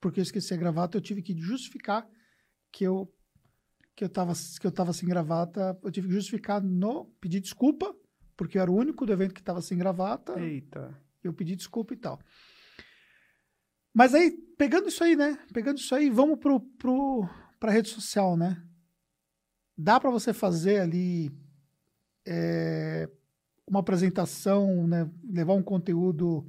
[0.00, 2.08] porque eu esqueci a gravata, eu tive que justificar
[2.72, 3.12] que eu
[3.94, 7.94] que eu estava que eu tava sem gravata, eu tive que justificar no pedir desculpa,
[8.36, 10.40] porque eu era o único do evento que estava sem gravata.
[10.40, 10.98] Eita.
[11.22, 12.18] Eu pedi desculpa e tal.
[13.92, 15.38] Mas aí, pegando isso aí, né?
[15.52, 17.28] Pegando isso aí, vamos pro, pro,
[17.58, 18.66] pra rede social, né?
[19.82, 21.32] Dá para você fazer ali
[22.26, 23.08] é,
[23.66, 25.10] uma apresentação, né?
[25.24, 26.46] Levar um conteúdo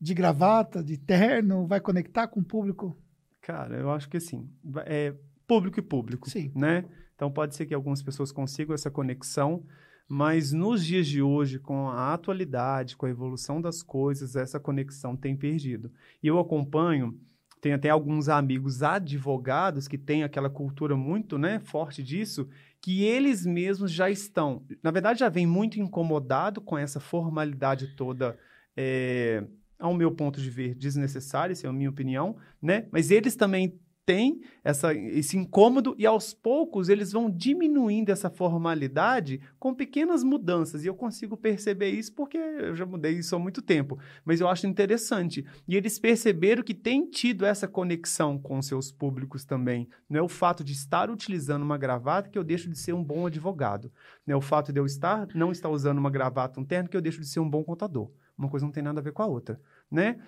[0.00, 2.98] de gravata, de terno, vai conectar com o público?
[3.40, 4.50] Cara, eu acho que sim.
[4.86, 5.14] É
[5.46, 6.50] público e público, sim.
[6.52, 6.84] né?
[7.14, 9.64] Então pode ser que algumas pessoas consigam essa conexão,
[10.08, 15.16] mas nos dias de hoje, com a atualidade, com a evolução das coisas, essa conexão
[15.16, 15.92] tem perdido.
[16.20, 17.16] E eu acompanho,
[17.60, 22.48] tem até alguns amigos advogados que têm aquela cultura muito né, forte disso,
[22.80, 28.38] que eles mesmos já estão, na verdade, já vem muito incomodado com essa formalidade toda
[28.76, 29.44] é,
[29.78, 32.86] ao meu ponto de ver, desnecessária, essa é a minha opinião, né?
[32.90, 33.78] Mas eles também
[34.10, 40.82] têm essa, esse incômodo e aos poucos eles vão diminuindo essa formalidade com pequenas mudanças.
[40.82, 44.00] E eu consigo perceber isso porque eu já mudei isso há muito tempo.
[44.24, 45.46] Mas eu acho interessante.
[45.68, 49.88] E eles perceberam que tem tido essa conexão com seus públicos também.
[50.08, 53.04] Não é o fato de estar utilizando uma gravata que eu deixo de ser um
[53.04, 53.92] bom advogado.
[54.26, 56.96] Não é o fato de eu estar não estar usando uma gravata, um terno, que
[56.96, 58.10] eu deixo de ser um bom contador.
[58.36, 60.18] Uma coisa não tem nada a ver com a outra, né?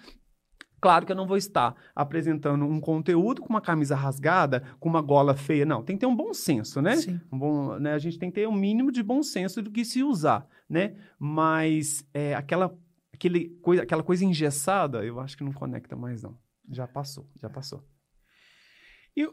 [0.82, 5.00] Claro que eu não vou estar apresentando um conteúdo com uma camisa rasgada, com uma
[5.00, 5.64] gola feia.
[5.64, 6.96] Não, tem que ter um bom senso, né?
[6.96, 7.20] Sim.
[7.30, 7.92] Um bom, né?
[7.92, 10.96] A gente tem que ter um mínimo de bom senso do que se usar, né?
[11.20, 12.76] Mas é, aquela,
[13.14, 16.36] aquele coisa, aquela coisa engessada, eu acho que não conecta mais, não.
[16.68, 17.86] Já passou, já passou.
[19.16, 19.24] E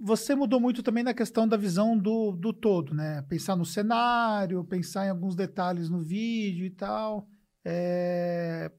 [0.00, 3.20] você mudou muito também na questão da visão do, do todo, né?
[3.28, 7.28] Pensar no cenário, pensar em alguns detalhes no vídeo e tal.
[7.62, 8.72] É...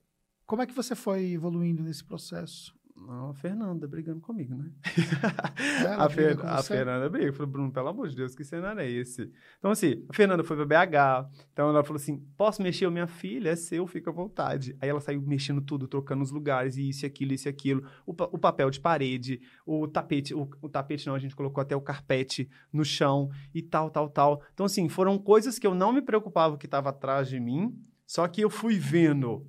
[0.45, 2.73] Como é que você foi evoluindo nesse processo?
[3.09, 4.71] a Fernanda brigando comigo, né?
[5.97, 7.33] a, Fer a Fernanda briga.
[7.33, 9.31] Falou, Bruno, pelo amor de Deus, que cenário é esse?
[9.59, 11.29] Então, assim, a Fernanda foi pra BH.
[11.51, 12.89] Então, ela falou assim: posso mexer?
[12.89, 14.75] Minha filha é seu, fica à vontade.
[14.79, 17.83] Aí ela saiu mexendo tudo, trocando os lugares, e isso, aquilo, isso, aquilo.
[18.05, 21.75] O, o papel de parede, o tapete, o, o, tapete não, a gente colocou até
[21.75, 24.41] o carpete no chão e tal, tal, tal.
[24.53, 27.75] Então, assim, foram coisas que eu não me preocupava que estava atrás de mim,
[28.05, 29.45] só que eu fui vendo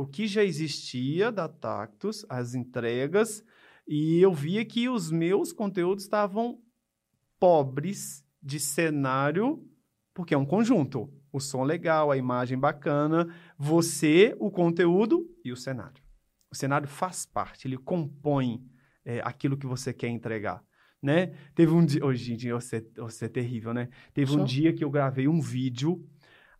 [0.00, 3.44] o que já existia da Tactus, as entregas,
[3.86, 6.58] e eu via que os meus conteúdos estavam
[7.38, 9.62] pobres de cenário,
[10.14, 11.12] porque é um conjunto.
[11.30, 13.28] O som legal, a imagem bacana,
[13.58, 16.02] você, o conteúdo e o cenário.
[16.50, 18.64] O cenário faz parte, ele compõe
[19.04, 20.64] é, aquilo que você quer entregar.
[21.02, 21.34] Né?
[21.54, 22.02] Teve um dia.
[22.02, 23.90] Hoje, oh, gente, você, você é terrível, né?
[24.14, 24.40] Teve Só?
[24.40, 26.02] um dia que eu gravei um vídeo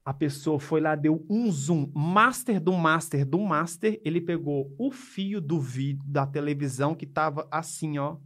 [0.04, 4.90] a pessoa foi lá, deu um zoom, master do master do master, ele pegou o
[4.90, 8.16] fio do vídeo da televisão que tava assim, ó.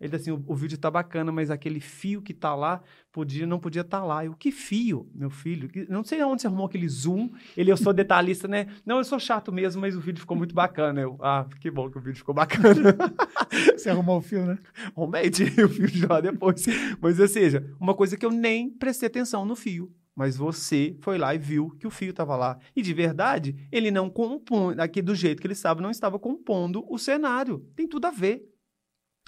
[0.00, 2.80] Ele assim, o, o vídeo tá bacana, mas aquele fio que tá lá,
[3.10, 4.24] podia, não podia estar tá lá.
[4.24, 5.68] Eu, que fio, meu filho?
[5.88, 7.30] Não sei onde você arrumou aquele zoom.
[7.56, 8.68] Ele, eu sou detalhista, né?
[8.86, 11.00] Não, eu sou chato mesmo, mas o vídeo ficou muito bacana.
[11.00, 12.96] Eu, ah, que bom que o vídeo ficou bacana.
[13.76, 14.58] você arrumou o fio, né?
[14.96, 16.64] Arrumei, tirei o fio de lá depois.
[17.00, 21.16] Mas, ou seja, uma coisa que eu nem prestei atenção no fio mas você foi
[21.16, 22.58] lá e viu que o fio estava lá.
[22.74, 26.84] E de verdade, ele não compõe, aqui do jeito que ele estava, não estava compondo
[26.92, 27.60] o cenário.
[27.76, 28.44] Tem tudo a ver.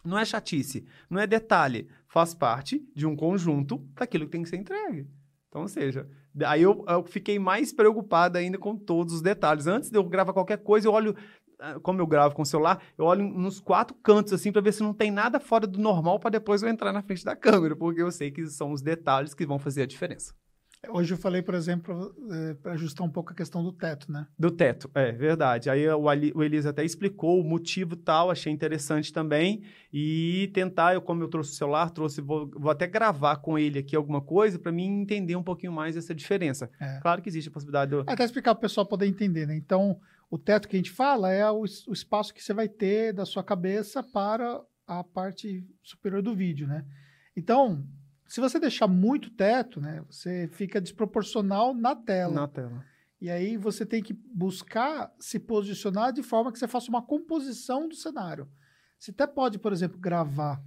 [0.04, 1.88] Não é chatice, não é detalhe.
[2.08, 5.06] Faz parte de um conjunto daquilo que tem que ser entregue.
[5.48, 6.08] Então, ou seja,
[6.44, 9.66] aí eu, eu fiquei mais preocupado ainda com todos os detalhes.
[9.66, 11.14] Antes de eu gravar qualquer coisa, eu olho
[11.60, 14.72] ah, como eu gravo com o celular, eu olho nos quatro cantos assim para ver
[14.72, 17.76] se não tem nada fora do normal para depois eu entrar na frente da câmera,
[17.76, 20.34] porque eu sei que são os detalhes que vão fazer a diferença.
[20.88, 24.26] Hoje eu falei, por exemplo, é, para ajustar um pouco a questão do teto, né?
[24.38, 25.68] Do teto, é verdade.
[25.68, 29.62] Aí o, Ali, o Elias até explicou o motivo tal, achei interessante também.
[29.92, 33.78] E tentar, eu, como eu trouxe o celular, trouxe, vou, vou até gravar com ele
[33.78, 36.70] aqui alguma coisa para mim entender um pouquinho mais essa diferença.
[36.80, 36.98] É.
[37.00, 37.90] Claro que existe a possibilidade.
[37.90, 38.02] De...
[38.06, 39.56] Até explicar para o pessoal poder entender, né?
[39.56, 40.00] Então,
[40.30, 43.26] o teto que a gente fala é o, o espaço que você vai ter da
[43.26, 46.86] sua cabeça para a parte superior do vídeo, né?
[47.36, 47.86] Então,
[48.30, 52.32] se você deixar muito teto, né, você fica desproporcional na tela.
[52.32, 52.84] Na tela.
[53.20, 57.88] E aí você tem que buscar se posicionar de forma que você faça uma composição
[57.88, 58.48] do cenário.
[58.96, 60.62] Você até pode, por exemplo, gravar.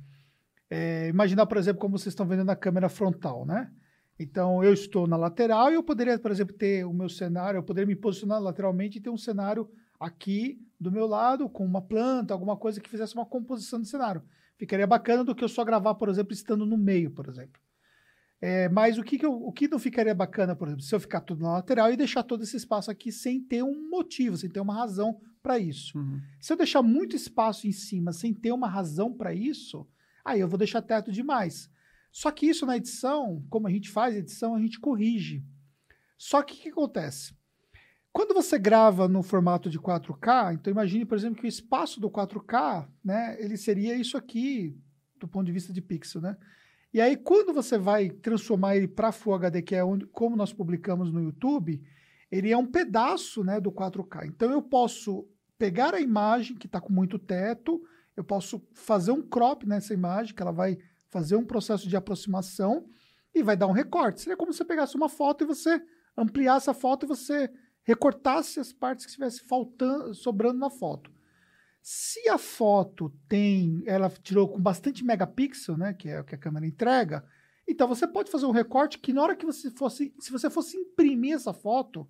[0.69, 3.71] É, imaginar, por exemplo, como vocês estão vendo na câmera frontal, né?
[4.19, 7.63] Então, eu estou na lateral e eu poderia, por exemplo, ter o meu cenário, eu
[7.63, 12.33] poderia me posicionar lateralmente e ter um cenário aqui do meu lado, com uma planta,
[12.33, 14.21] alguma coisa que fizesse uma composição do cenário.
[14.57, 17.61] Ficaria bacana do que eu só gravar, por exemplo, estando no meio, por exemplo.
[18.39, 20.99] É, mas o que, que eu, o que não ficaria bacana, por exemplo, se eu
[20.99, 24.49] ficar tudo na lateral e deixar todo esse espaço aqui sem ter um motivo, sem
[24.49, 25.97] ter uma razão para isso.
[25.97, 26.21] Uhum.
[26.41, 29.87] Se eu deixar muito espaço em cima sem ter uma razão para isso,
[30.25, 31.69] aí eu vou deixar teto demais.
[32.11, 35.43] Só que isso na edição, como a gente faz edição, a gente corrige.
[36.17, 37.33] Só que o que acontece?
[38.13, 42.11] Quando você grava no formato de 4K, então imagine, por exemplo, que o espaço do
[42.11, 44.79] 4K, né, ele seria isso aqui,
[45.19, 46.37] do ponto de vista de pixel, né?
[46.93, 50.53] E aí, quando você vai transformar ele para Full HD, que é onde, como nós
[50.53, 51.81] publicamos no YouTube,
[52.29, 54.27] ele é um pedaço né, do 4K.
[54.27, 57.81] Então, eu posso pegar a imagem que está com muito teto,
[58.15, 60.77] eu posso fazer um crop nessa imagem, que ela vai
[61.09, 62.85] fazer um processo de aproximação
[63.33, 64.21] e vai dar um recorte.
[64.21, 65.81] Seria como se você pegasse uma foto e você
[66.15, 67.49] ampliasse a foto e você
[67.83, 71.11] recortasse as partes que estivesse faltando, sobrando na foto.
[71.81, 76.37] Se a foto tem, ela tirou com bastante megapixel, né, que é o que a
[76.37, 77.25] câmera entrega,
[77.67, 80.77] então você pode fazer um recorte que na hora que você fosse, se você fosse
[80.77, 82.07] imprimir essa foto,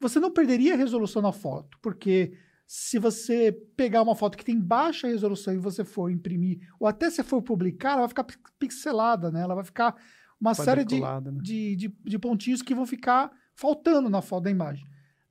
[0.00, 2.36] você não perderia a resolução na foto, porque
[2.66, 7.08] se você pegar uma foto que tem baixa resolução e você for imprimir, ou até
[7.10, 8.26] se for publicar, ela vai ficar
[8.58, 9.40] pixelada, né?
[9.40, 9.94] Ela vai ficar
[10.40, 11.20] uma série de, né?
[11.40, 14.86] de, de, de pontinhos que vão ficar faltando na foto da imagem.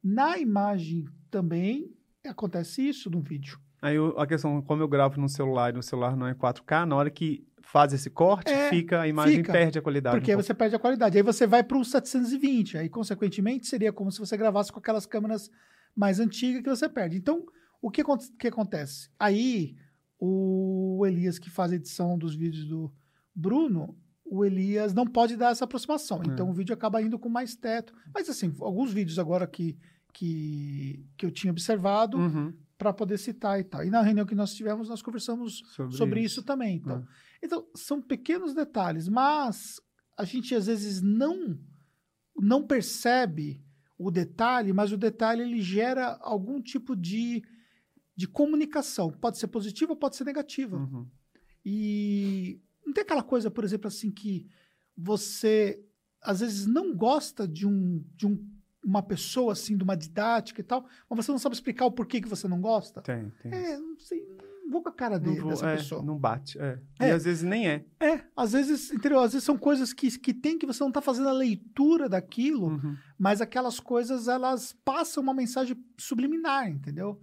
[0.08, 1.92] Na imagem também
[2.24, 3.60] acontece isso no vídeo.
[3.82, 6.96] Aí a questão, como eu gravo no celular e no celular não é 4K, na
[6.96, 10.18] hora que faz esse corte, é, fica a imagem fica, perde a qualidade.
[10.18, 11.18] Porque um você perde a qualidade.
[11.18, 12.78] Aí você vai para o 720.
[12.78, 15.50] Aí, consequentemente, seria como se você gravasse com aquelas câmeras
[15.96, 17.18] mais antigas que você perde.
[17.18, 17.44] Então,
[17.82, 18.04] o que,
[18.38, 19.10] que acontece?
[19.20, 19.76] Aí,
[20.20, 22.94] o Elias, que faz a edição dos vídeos do
[23.34, 26.22] Bruno, o Elias não pode dar essa aproximação.
[26.22, 26.28] É.
[26.28, 27.92] Então, o vídeo acaba indo com mais teto.
[28.14, 29.76] Mas, assim, alguns vídeos agora que
[30.16, 32.54] que, que eu tinha observado uhum.
[32.78, 33.84] para poder citar e tal.
[33.84, 36.40] E na reunião que nós tivemos, nós conversamos sobre, sobre isso.
[36.40, 36.44] isso.
[36.44, 36.78] também.
[36.78, 37.00] Então.
[37.00, 37.06] Uhum.
[37.44, 39.82] então, são pequenos detalhes, mas
[40.18, 41.60] a gente às vezes não,
[42.34, 43.62] não percebe
[43.98, 47.44] o detalhe, mas o detalhe ele gera algum tipo de,
[48.16, 49.12] de comunicação.
[49.12, 50.78] Pode ser positiva, pode ser negativa.
[50.78, 51.06] Uhum.
[51.66, 54.48] E não tem aquela coisa, por exemplo, assim, que
[54.96, 55.84] você
[56.22, 58.55] às vezes não gosta de um, de um
[58.86, 62.22] uma pessoa assim, de uma didática e tal, mas você não sabe explicar o porquê
[62.22, 63.02] que você não gosta?
[63.02, 63.52] Tem, tem.
[63.52, 64.24] É, não sei,
[64.64, 66.04] não vou com a cara dele, vou, dessa é, pessoa.
[66.04, 66.80] Não bate, é.
[67.00, 67.10] é.
[67.10, 67.86] E às vezes nem é.
[68.00, 69.20] É, às vezes, entendeu?
[69.20, 72.68] Às vezes são coisas que, que tem que você não está fazendo a leitura daquilo,
[72.68, 72.96] uhum.
[73.18, 77.22] mas aquelas coisas, elas passam uma mensagem subliminar, entendeu?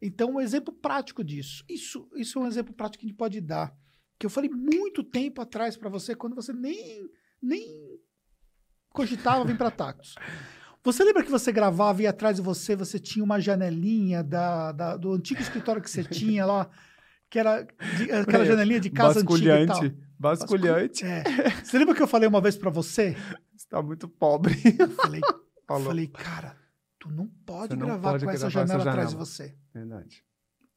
[0.00, 1.64] Então, um exemplo prático disso.
[1.68, 3.74] Isso, isso é um exemplo prático que a gente pode dar.
[4.18, 7.08] Que eu falei muito tempo atrás para você, quando você nem,
[7.42, 7.98] nem
[8.90, 10.14] cogitava vir para Tactos.
[10.88, 14.96] Você lembra que você gravava e atrás de você você tinha uma janelinha da, da
[14.96, 16.70] do antigo escritório que você tinha lá,
[17.28, 19.82] que era de, aquela janelinha de casa antiga e tal?
[20.18, 21.04] Basculhante.
[21.04, 21.24] É.
[21.62, 23.14] Você lembra que eu falei uma vez para você?
[23.54, 24.54] Você tá muito pobre.
[24.78, 25.20] Eu falei,
[25.68, 26.56] eu falei cara,
[26.98, 29.54] tu não pode não gravar pode com essa janela, janela, atrás de você.
[29.74, 30.24] Verdade.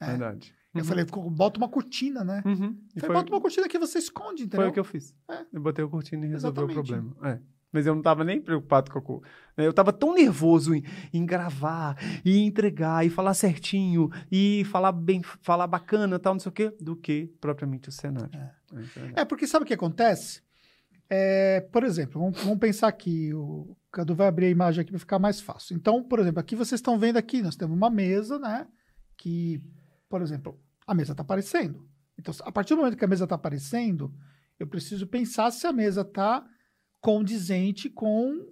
[0.01, 0.07] É.
[0.07, 0.53] Verdade.
[0.75, 0.87] Eu uhum.
[0.87, 2.43] falei, bota uma cortina, né?
[2.45, 2.77] Uhum.
[2.95, 3.13] falei, foi...
[3.13, 4.65] bota uma cortina que você esconde, entendeu?
[4.65, 5.15] Foi o que eu fiz.
[5.29, 5.45] É.
[5.53, 7.15] Eu botei a cortina e resolveu o problema.
[7.23, 7.39] É.
[7.71, 9.19] Mas eu não estava nem preocupado com a
[9.57, 9.65] né?
[9.65, 15.21] Eu estava tão nervoso em, em, gravar, e entregar, e falar certinho, e falar bem,
[15.41, 18.29] falar bacana, tal, não sei o quê, do que propriamente o cenário.
[18.33, 18.51] É,
[19.17, 20.41] é, é porque sabe o que acontece?
[21.09, 24.99] É, por exemplo, vamos, vamos, pensar aqui, o Cadu vai abrir a imagem aqui para
[24.99, 25.75] ficar mais fácil.
[25.75, 28.65] Então, por exemplo, aqui vocês estão vendo aqui, nós temos uma mesa, né?
[29.17, 29.61] Que,
[30.09, 30.57] por exemplo,
[30.87, 31.85] a mesa está aparecendo.
[32.17, 34.13] Então, a partir do momento que a mesa está aparecendo,
[34.57, 36.45] eu preciso pensar se a mesa está
[37.01, 38.47] condizente com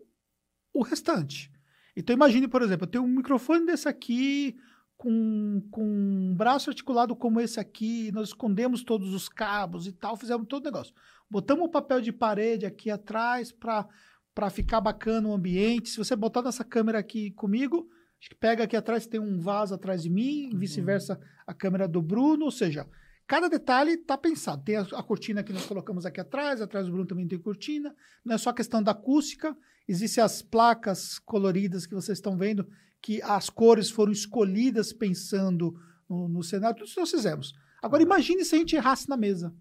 [0.74, 1.52] o restante.
[1.96, 4.58] Então, imagine, por exemplo, eu tenho um microfone desse aqui,
[5.00, 10.18] com, com um braço articulado como esse aqui, nós escondemos todos os cabos e tal,
[10.18, 10.94] fizemos todo o negócio.
[11.30, 15.90] Botamos o papel de parede aqui atrás para ficar bacana o ambiente.
[15.90, 17.88] Se você botar nessa câmera aqui comigo,
[18.20, 20.60] acho que pega aqui atrás, tem um vaso atrás de mim, uhum.
[20.60, 22.86] vice-versa a câmera do Bruno, ou seja,
[23.30, 24.64] cada detalhe está pensado.
[24.64, 27.96] Tem a, a, cortina que nós colocamos aqui atrás, atrás do Bruno também tem cortina.
[28.26, 29.56] Não é só questão da acústica,
[29.88, 32.68] existem as placas coloridas que vocês estão vendo,
[33.00, 37.54] que as cores foram escolhidas pensando no, no cenário, tudo isso nós fizemos.
[37.84, 39.54] Agora imagine se a gente errasse na mesa.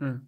[0.00, 0.18] Hum.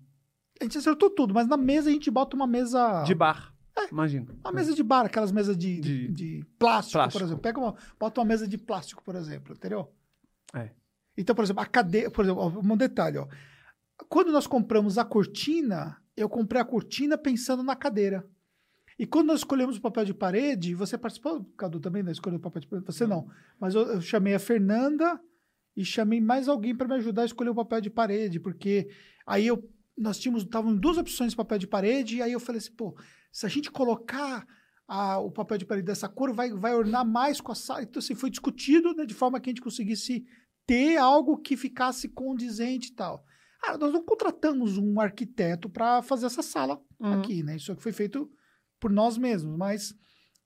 [0.61, 3.03] A gente acertou tudo, mas na mesa a gente bota uma mesa.
[3.03, 3.55] De bar.
[3.79, 4.37] É, Imagina.
[4.45, 7.43] Uma mesa de bar, aquelas mesas de, de, de plástico, plástico, por exemplo.
[7.43, 9.91] Pega uma, bota uma mesa de plástico, por exemplo, entendeu?
[10.55, 10.71] É.
[11.21, 13.29] Então, por exemplo, a cadeira, por exemplo, um detalhe, ó.
[14.09, 18.27] Quando nós compramos a cortina, eu comprei a cortina pensando na cadeira.
[18.99, 22.43] E quando nós escolhemos o papel de parede, você participou, Cadu, também da escolha do
[22.43, 22.87] papel de parede?
[22.87, 23.27] Você não.
[23.27, 23.31] não.
[23.59, 25.21] Mas eu, eu, chamei a Fernanda
[25.77, 28.89] e chamei mais alguém para me ajudar a escolher o papel de parede, porque
[29.27, 29.63] aí eu,
[29.97, 32.97] nós tínhamos, estavam duas opções de papel de parede, e aí eu falei assim, pô,
[33.31, 34.47] se a gente colocar
[34.89, 37.83] a, o papel de parede dessa cor, vai, vai ornar mais com a sala.
[37.83, 40.27] Então, assim, foi discutido né, de forma que a gente conseguisse
[40.71, 43.25] ter algo que ficasse condizente e tal.
[43.61, 47.15] Ah, nós não contratamos um arquiteto para fazer essa sala uhum.
[47.15, 47.57] aqui, né?
[47.57, 48.31] Isso aqui foi feito
[48.79, 49.93] por nós mesmos, mas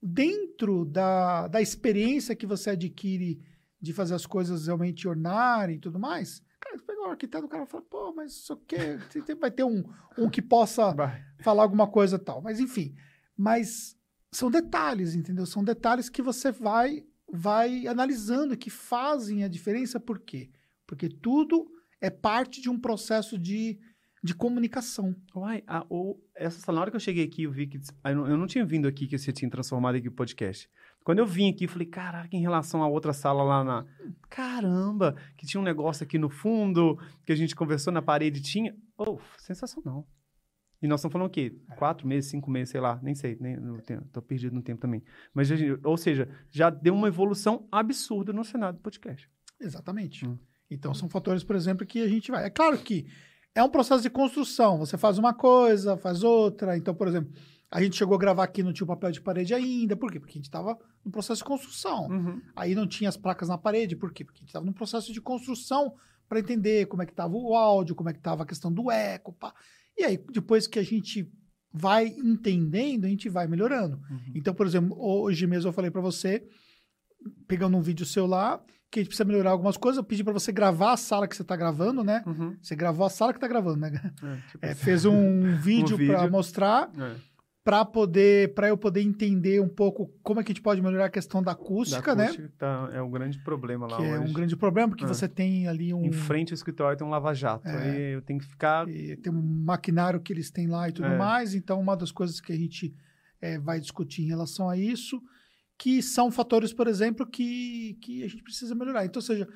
[0.02, 3.38] dentro da, da experiência que você adquire
[3.78, 7.48] de fazer as coisas realmente ornarem e tudo mais, cara, você pega o arquiteto, o
[7.48, 9.84] cara fala, pô, mas isso aqui vai ter um,
[10.16, 10.94] um que possa
[11.44, 12.40] falar alguma coisa tal.
[12.40, 12.96] Mas enfim,
[13.36, 13.94] mas
[14.32, 15.44] são detalhes, entendeu?
[15.44, 17.04] São detalhes que você vai
[17.36, 20.50] vai analisando que fazem a diferença, por quê?
[20.86, 21.66] Porque tudo
[22.00, 23.78] é parte de um processo de
[24.24, 25.14] de comunicação.
[25.36, 27.78] Uai, a, ou, essa, na hora que eu cheguei aqui, eu vi que.
[28.02, 30.66] Eu não, eu não tinha vindo aqui que você tinha transformado aqui o podcast.
[31.04, 33.84] Quando eu vim aqui, eu falei, caraca, em relação à outra sala lá na.
[34.30, 38.74] Caramba, que tinha um negócio aqui no fundo, que a gente conversou na parede, tinha.
[38.96, 40.08] Oh, sensacional.
[40.82, 41.56] E nós estamos falando o quê?
[41.76, 43.56] Quatro meses, cinco meses, sei lá, nem sei, nem,
[44.12, 45.02] tô perdido no tempo também.
[45.32, 45.48] Mas,
[45.82, 49.30] ou seja, já deu uma evolução absurda no cenário do podcast.
[49.60, 50.26] Exatamente.
[50.26, 50.38] Hum.
[50.70, 52.44] Então, são fatores, por exemplo, que a gente vai.
[52.44, 53.06] É claro que
[53.54, 54.78] é um processo de construção.
[54.78, 56.76] Você faz uma coisa, faz outra.
[56.76, 57.32] Então, por exemplo,
[57.70, 59.96] a gente chegou a gravar aqui, não tinha o papel de parede ainda.
[59.96, 60.18] Por quê?
[60.18, 62.08] Porque a gente estava no processo de construção.
[62.08, 62.42] Uhum.
[62.54, 63.96] Aí não tinha as placas na parede.
[63.96, 64.24] Por quê?
[64.24, 65.94] Porque a gente estava no processo de construção
[66.28, 68.90] para entender como é que estava o áudio, como é que estava a questão do
[68.90, 69.32] eco.
[69.32, 69.54] Pá.
[69.96, 71.30] E aí, depois que a gente
[71.72, 73.96] vai entendendo, a gente vai melhorando.
[74.10, 74.32] Uhum.
[74.34, 76.46] Então, por exemplo, hoje mesmo eu falei para você,
[77.48, 79.98] pegando um vídeo seu lá, que a gente precisa melhorar algumas coisas.
[79.98, 82.22] Eu pedi para você gravar a sala que você está gravando, né?
[82.24, 82.56] Uhum.
[82.62, 83.92] Você gravou a sala que está gravando, né?
[84.22, 86.14] É, tipo é, fez um vídeo, um vídeo.
[86.14, 86.90] para mostrar.
[86.96, 87.33] É.
[87.64, 91.06] Para poder, para eu poder entender um pouco como é que a gente pode melhorar
[91.06, 92.52] a questão da acústica, da acústica né?
[92.58, 94.12] Tá, é um grande problema lá que hoje.
[94.12, 95.08] É um grande problema porque é.
[95.08, 96.04] você tem ali um.
[96.04, 97.66] Em frente ao escritório tem um lava-jato.
[97.66, 97.76] É.
[97.78, 98.86] Aí eu tenho que ficar.
[98.86, 101.16] E tem um maquinário que eles têm lá e tudo é.
[101.16, 101.54] mais.
[101.54, 102.94] Então, uma das coisas que a gente
[103.40, 105.22] é, vai discutir em relação a isso
[105.78, 109.04] que são fatores, por exemplo, que, que a gente precisa melhorar.
[109.04, 109.48] Então, ou seja,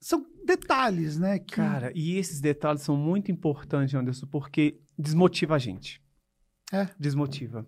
[0.00, 1.38] são detalhes, né?
[1.38, 1.54] Que...
[1.54, 6.01] Cara, e esses detalhes são muito importantes, Anderson, porque desmotiva a gente.
[6.72, 6.88] É.
[6.98, 7.66] Desmotiva.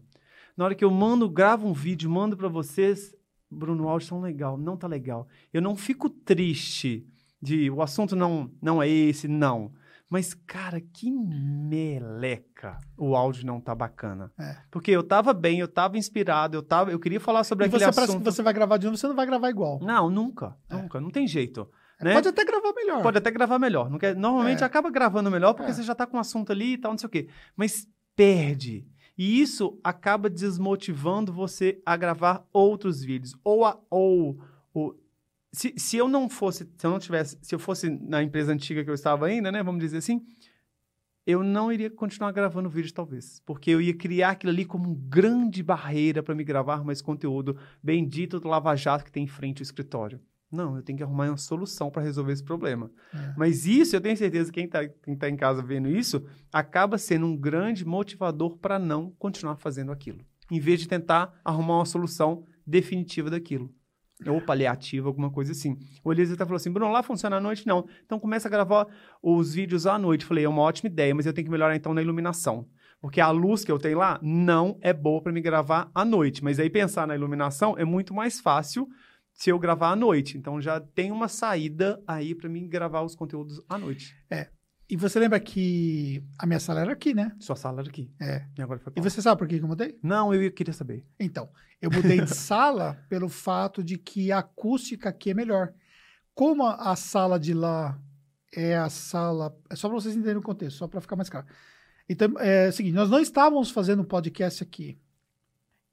[0.57, 3.15] Na hora que eu mando, gravo um vídeo, mando para vocês,
[3.51, 5.29] Bruno, o áudio tão legal, não tá legal.
[5.53, 7.07] Eu não fico triste
[7.41, 9.73] de o assunto não, não é esse, não.
[10.09, 14.31] Mas, cara, que meleca o áudio não tá bacana.
[14.39, 14.57] É.
[14.71, 17.81] Porque eu tava bem, eu tava inspirado, eu, tava, eu queria falar sobre e aquele
[17.81, 18.07] você assunto.
[18.07, 19.81] parece que você vai gravar de novo, você não vai gravar igual.
[19.81, 20.57] Não, nunca.
[20.71, 20.77] É.
[20.77, 21.01] Nunca.
[21.01, 21.69] Não tem jeito.
[22.01, 22.15] É, né?
[22.15, 23.03] Pode até gravar melhor.
[23.03, 23.91] Pode até gravar melhor.
[23.91, 24.67] Não quer, normalmente é.
[24.67, 25.75] acaba gravando melhor porque é.
[25.75, 27.29] você já tá com um assunto ali e tal, não sei o quê.
[27.57, 28.87] Mas perde.
[29.17, 33.35] E isso acaba desmotivando você a gravar outros vídeos.
[33.45, 34.41] Ou, a, ou,
[34.73, 34.99] ou
[35.53, 38.83] se, se eu não fosse, se eu não tivesse, se eu fosse na empresa antiga
[38.83, 40.25] que eu estava ainda, né, vamos dizer assim,
[41.27, 43.41] eu não iria continuar gravando vídeos, talvez.
[43.47, 47.57] Porque eu ia criar aquilo ali como uma grande barreira para me gravar mais conteúdo
[47.83, 50.21] bendito do Lava Jato que tem em frente ao escritório.
[50.51, 52.91] Não, eu tenho que arrumar uma solução para resolver esse problema.
[53.13, 53.35] É.
[53.37, 54.89] Mas isso, eu tenho certeza que quem está
[55.19, 60.21] tá em casa vendo isso, acaba sendo um grande motivador para não continuar fazendo aquilo.
[60.51, 63.75] Em vez de tentar arrumar uma solução definitiva daquilo
[64.27, 65.77] ou paliativo, alguma coisa assim.
[66.03, 67.67] O Elisa até falou assim, Bruno, lá funciona à noite?
[67.67, 67.87] Não.
[68.05, 68.87] Então começa a gravar
[69.23, 70.25] os vídeos à noite.
[70.25, 72.67] Falei, é uma ótima ideia, mas eu tenho que melhorar então na iluminação.
[73.01, 76.43] Porque a luz que eu tenho lá não é boa para me gravar à noite.
[76.43, 78.89] Mas aí pensar na iluminação é muito mais fácil
[79.35, 80.39] se eu gravar à noite.
[80.39, 84.17] Então já tem uma saída aí para mim gravar os conteúdos à noite.
[84.89, 87.35] E você lembra que a minha sala era aqui, né?
[87.41, 88.13] Sua sala era aqui.
[88.21, 88.47] É.
[88.57, 89.99] E agora foi E pra você sabe por que eu mudei?
[90.03, 91.07] Não, eu queria saber.
[91.19, 91.49] Então,
[91.81, 95.73] eu mudei de sala pelo fato de que a acústica aqui é melhor.
[96.35, 97.99] Como a, sala de lá
[98.55, 99.57] é a sala.
[99.71, 101.47] É só para vocês entenderem o contexto, só para ficar mais claro.
[102.09, 104.99] Então, é o seguinte: nós não estávamos fazendo um podcast aqui.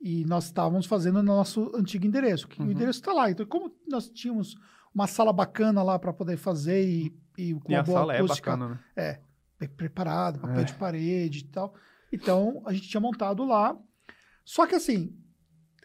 [0.02, 2.68] E nós estávamos fazendo no nosso antigo endereço, que Uhum.
[2.68, 3.30] o endereço está lá.
[3.30, 4.56] Então, como nós tínhamos
[4.93, 8.14] uma sala bacana lá para poder fazer e, e com E uma a boa sala
[8.14, 9.20] é acústica, bacana, né?
[9.60, 10.64] bem preparado, papel É.
[10.64, 11.76] de parede e tal.
[12.12, 13.78] Então, a gente tinha montado lá.
[14.43, 15.16] Só que assim,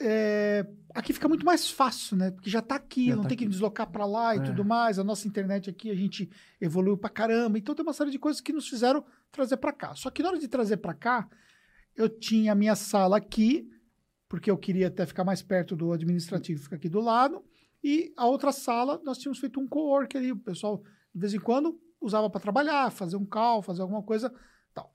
[0.00, 2.30] é, aqui fica muito mais fácil, né?
[2.30, 3.50] Porque já tá aqui, Já não tá tem que aqui.
[3.52, 4.42] deslocar para lá e É.
[4.42, 4.98] tudo mais.
[4.98, 7.58] A nossa internet aqui, a gente evoluiu pra caramba.
[7.58, 9.94] Então, tem uma série de coisas que nos fizeram trazer para cá.
[9.94, 11.28] Só que na hora de trazer para cá,
[11.94, 13.68] eu tinha a minha sala aqui,
[14.28, 17.44] porque eu queria até ficar mais perto do administrativo, fica aqui do lado.
[17.82, 20.32] E a outra sala, nós tínhamos feito um co-work ali.
[20.32, 20.82] O pessoal,
[21.14, 24.32] de vez em quando, usava para trabalhar, fazer um call, fazer alguma coisa
[24.74, 24.92] tal.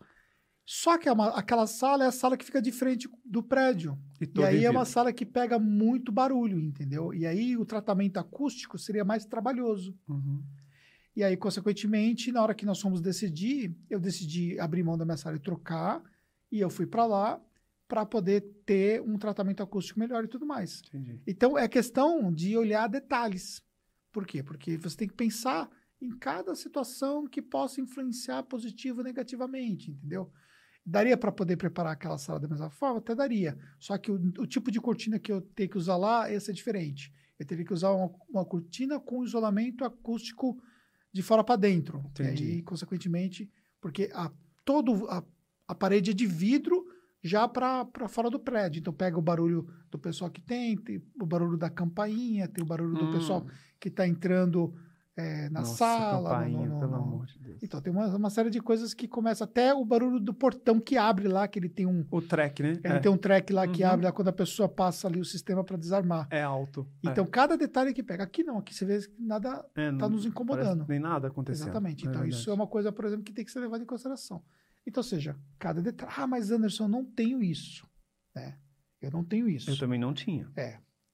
[0.65, 3.97] Só que é uma- aquela sala é a sala que fica de frente do prédio.
[4.19, 7.13] E, E aí é uma sala que pega muito barulho, entendeu?
[7.13, 9.97] E aí o tratamento acústico seria mais trabalhoso.
[10.07, 10.43] Uhum.
[11.15, 15.17] E aí, consequentemente, na hora que nós fomos decidir, eu decidi abrir mão da minha
[15.17, 16.01] sala e trocar.
[16.49, 17.41] E eu fui para lá
[17.91, 20.81] para poder ter um tratamento acústico melhor e tudo mais.
[20.87, 21.21] Entendi.
[21.27, 23.61] Então, é questão de olhar detalhes.
[24.13, 24.41] Por quê?
[24.41, 25.69] Porque você tem que pensar
[26.01, 30.31] em cada situação que possa influenciar positivo ou negativamente, entendeu?
[30.85, 32.99] Daria para poder preparar aquela sala da mesma forma?
[32.99, 33.59] Até daria.
[33.77, 36.53] Só que o, o tipo de cortina que eu tenho que usar lá, esse é
[36.53, 37.13] diferente.
[37.37, 40.63] Eu teria que usar uma, uma cortina com isolamento acústico
[41.11, 42.01] de fora para dentro.
[42.11, 42.45] Entendi.
[42.45, 44.31] E aí, consequentemente, porque a,
[44.63, 45.21] todo, a,
[45.67, 46.80] a parede é de vidro
[47.22, 48.80] já para fora do prédio.
[48.80, 52.67] Então pega o barulho do pessoal que tem, tem o barulho da campainha, tem o
[52.67, 53.11] barulho do Hum.
[53.11, 53.45] pessoal
[53.80, 54.74] que está entrando
[55.17, 56.22] é, na Nossa, sala.
[56.22, 57.61] no- campainha, no- pelo no- amor de Deus.
[57.61, 60.97] Então tem uma, uma série de coisas que começa até o barulho do portão que
[60.97, 62.69] abre lá, que ele tem um O track, né?
[62.82, 62.99] ele é.
[62.99, 63.89] tem um track lá que Uhum.
[63.89, 66.28] abre lá quando a pessoa passa ali o sistema para desarmar.
[66.32, 66.88] É alto.
[67.03, 70.07] Então cada detalhe que pega aqui não, aqui você vê que nada é, é, está
[70.07, 70.86] não- nos incomodando.
[70.86, 71.65] que Nem nada acontecendo.
[71.65, 72.07] Exatamente.
[72.07, 74.41] É Então, isso é uma coisa, por exemplo, que tem que ser levada em consideração.
[74.88, 76.11] Então, ou seja, cada detalhe.
[76.17, 77.88] Ah, mas Anderson, eu não tenho isso.
[78.36, 78.57] né?
[79.01, 79.69] Eu não tenho isso.
[79.69, 80.47] Eu também não tinha.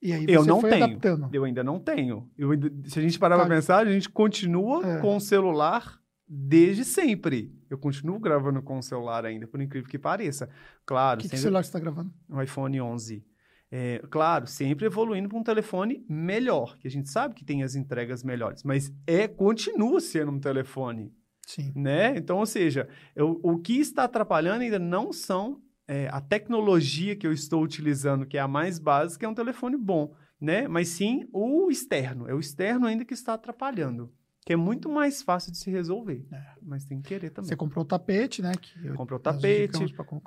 [0.01, 0.83] E aí Eu você não foi tenho.
[0.85, 1.29] adaptando.
[1.33, 2.29] Eu ainda não tenho.
[2.37, 3.45] Eu ainda- se a gente parar Tá.
[3.45, 5.01] pra pensar, a gente continua É.
[5.01, 7.55] com o celular desde sempre.
[7.69, 10.49] Eu continuo gravando com o celular ainda, por incrível que pareça.
[10.85, 12.13] Claro, Que, que sempre celular você está gravando?
[12.29, 13.25] o iPhone 11.
[13.71, 17.75] É, claro, sempre evoluindo para um telefone melhor, que a gente sabe que tem as
[17.75, 21.11] entregas melhores, mas é continua sendo um telefone,
[21.47, 21.71] Sim.
[21.75, 22.15] né?
[22.17, 27.25] Então, ou seja, eu- o que está atrapalhando ainda não são é, a tecnologia que
[27.25, 30.67] eu estou utilizando, que é a mais básica, é um telefone bom, né?
[30.67, 32.27] Mas sim o externo.
[32.27, 34.11] É o externo ainda que está atrapalhando,
[34.45, 36.43] que é muito mais fácil de se resolver, É.
[36.61, 37.47] mas tem que querer também.
[37.47, 38.51] Você comprou o tapete, né?
[38.59, 39.79] Que Comprou o tapete,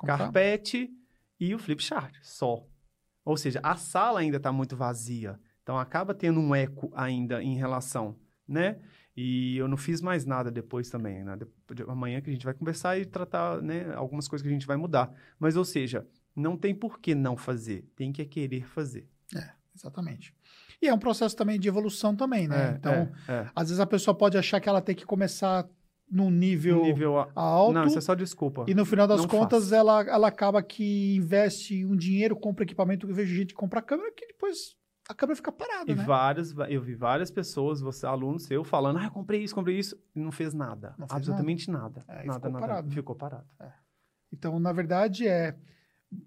[0.03, 0.89] carpete
[1.39, 2.65] e o flip chart, só.
[3.23, 5.39] Ou seja, a sala ainda está muito vazia.
[5.61, 8.17] Então acaba tendo um eco ainda em relação,
[8.47, 8.79] né?
[9.15, 11.37] E eu não fiz mais nada depois também, né?
[11.37, 14.65] De- amanhã que a gente vai conversar e tratar, né, algumas coisas que a gente
[14.67, 15.11] vai mudar.
[15.37, 19.07] Mas ou seja, não tem por que não fazer, tem que querer fazer.
[19.75, 20.33] Exatamente.
[20.81, 22.71] E é um processo também de evolução também, né?
[22.73, 22.93] É, então,
[23.27, 23.49] é, é.
[23.55, 25.67] às vezes a pessoa pode achar que ela tem que começar
[26.09, 28.65] num nível, nível a- alto Não, isso é só desculpa.
[28.67, 33.07] e no final das Não contas ela, ela acaba que investe um dinheiro, compra equipamento,
[33.07, 34.75] eu vejo gente comprar câmera que depois
[35.11, 36.03] a câmera fica parada, E né?
[36.03, 40.19] várias, eu vi várias pessoas, você, aluno seu, falando, ah, comprei isso, comprei isso, e
[40.19, 40.95] não fez nada.
[40.97, 42.03] Não fez absolutamente nada.
[42.07, 42.67] É, e nada, ficou nada.
[42.67, 42.93] parado, né?
[42.93, 43.45] Ficou parado.
[44.31, 45.55] Então, na verdade, é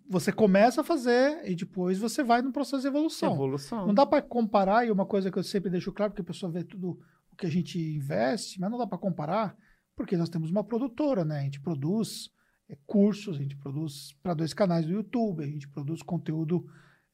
[0.09, 3.35] você começa a fazer e depois você vai num processo de evolução.
[3.35, 3.87] Evolução.
[3.87, 6.51] Não dá para comparar, e uma coisa que eu sempre deixo claro, porque a pessoa
[6.51, 6.99] vê tudo
[7.31, 9.57] o que a gente investe, mas não dá para comparar,
[9.97, 11.41] porque nós temos uma produtora, né?
[11.41, 12.31] A gente produz
[12.69, 16.67] é, cursos, a gente produz para dois canais do YouTube, a gente produz conteúdo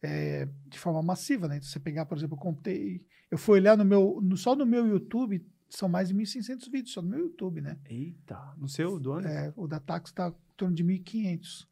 [0.02, 1.56] é, de forma massiva, né?
[1.56, 4.64] Então, você pegar, por exemplo, eu contei, eu fui olhar no meu, no- só no
[4.66, 7.78] meu YouTube, são mais de 1.600 vídeos só no meu YouTube, né?
[7.88, 9.28] Eita, no seu, do ano?
[9.28, 11.66] É, o da Tax está em torno de 1.500.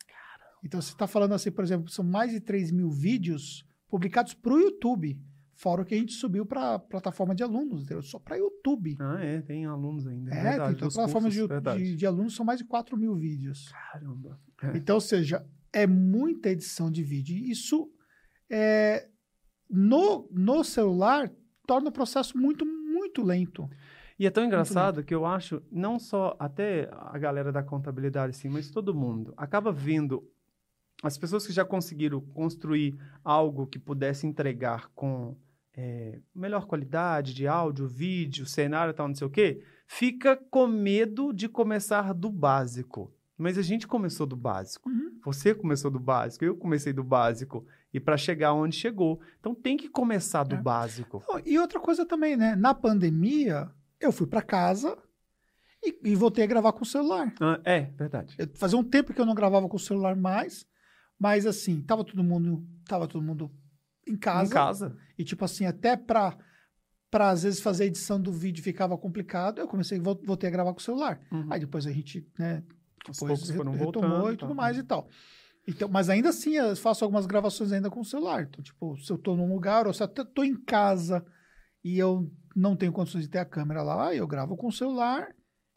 [0.62, 4.52] Então, você está falando assim, por exemplo, são mais de 3 mil vídeos publicados para
[4.52, 5.18] o YouTube,
[5.54, 8.02] fora o que a gente subiu para a plataforma de alunos, entendeu?
[8.02, 8.96] só para YouTube.
[9.00, 10.30] Ah, é, tem alunos ainda.
[10.32, 11.48] É, verdade, tem dos plataforma cursos,
[11.78, 13.68] de, de, de alunos, são mais de 4 mil vídeos.
[13.92, 14.38] Caramba.
[14.62, 14.76] É.
[14.76, 17.36] Então, ou seja, é muita edição de vídeo.
[17.36, 17.90] Isso,
[18.50, 19.08] é,
[19.68, 21.30] no, no celular,
[21.66, 23.68] torna o processo muito, muito lento.
[24.18, 28.48] E é tão engraçado que eu acho, não só até a galera da contabilidade, assim,
[28.48, 30.28] mas todo mundo, acaba vendo
[31.02, 35.36] as pessoas que já conseguiram construir algo que pudesse entregar com
[35.72, 40.66] é, melhor qualidade de áudio, vídeo, cenário e tal, não sei o quê, fica com
[40.66, 43.14] medo de começar do básico.
[43.38, 44.90] Mas a gente começou do básico.
[44.90, 45.18] Uhum.
[45.24, 47.64] Você começou do básico, eu comecei do básico.
[47.94, 49.20] E para chegar onde chegou.
[49.38, 50.60] Então tem que começar do É.
[50.60, 51.22] básico.
[51.46, 52.56] E outra coisa também, né?
[52.56, 53.70] Na pandemia,
[54.00, 54.98] eu fui pra casa
[55.82, 57.32] e, e voltei a gravar com o celular.
[57.40, 58.34] Ah, é, verdade.
[58.36, 60.66] Eu- fazia um tempo que eu não gravava com o celular mais,
[61.18, 63.50] mas assim, tava todo mundo, tava todo mundo
[64.06, 64.50] em casa.
[64.50, 64.96] Em casa.
[65.16, 66.36] E tipo assim, até pra,
[67.10, 70.52] pra às vezes fazer a edição do vídeo ficava complicado, eu comecei, vol- voltei a
[70.52, 71.20] gravar com o celular.
[71.30, 71.46] Uhum.
[71.50, 72.62] Aí depois a gente, né,
[73.08, 74.54] Aos depois poucos foram re- retomou voltando, e tudo tá.
[74.54, 75.08] mais e tal.
[75.66, 78.44] Então, mas ainda assim, eu faço algumas gravações ainda com o celular.
[78.44, 81.24] Então, tipo, se eu tô num lugar, ou se eu até tô em casa
[81.84, 85.28] e eu não tenho condições de ter a câmera lá, eu gravo com o celular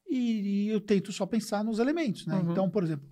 [0.09, 2.35] e, e eu tento só pensar nos elementos, né?
[2.35, 2.51] Uhum.
[2.51, 3.07] Então, por exemplo,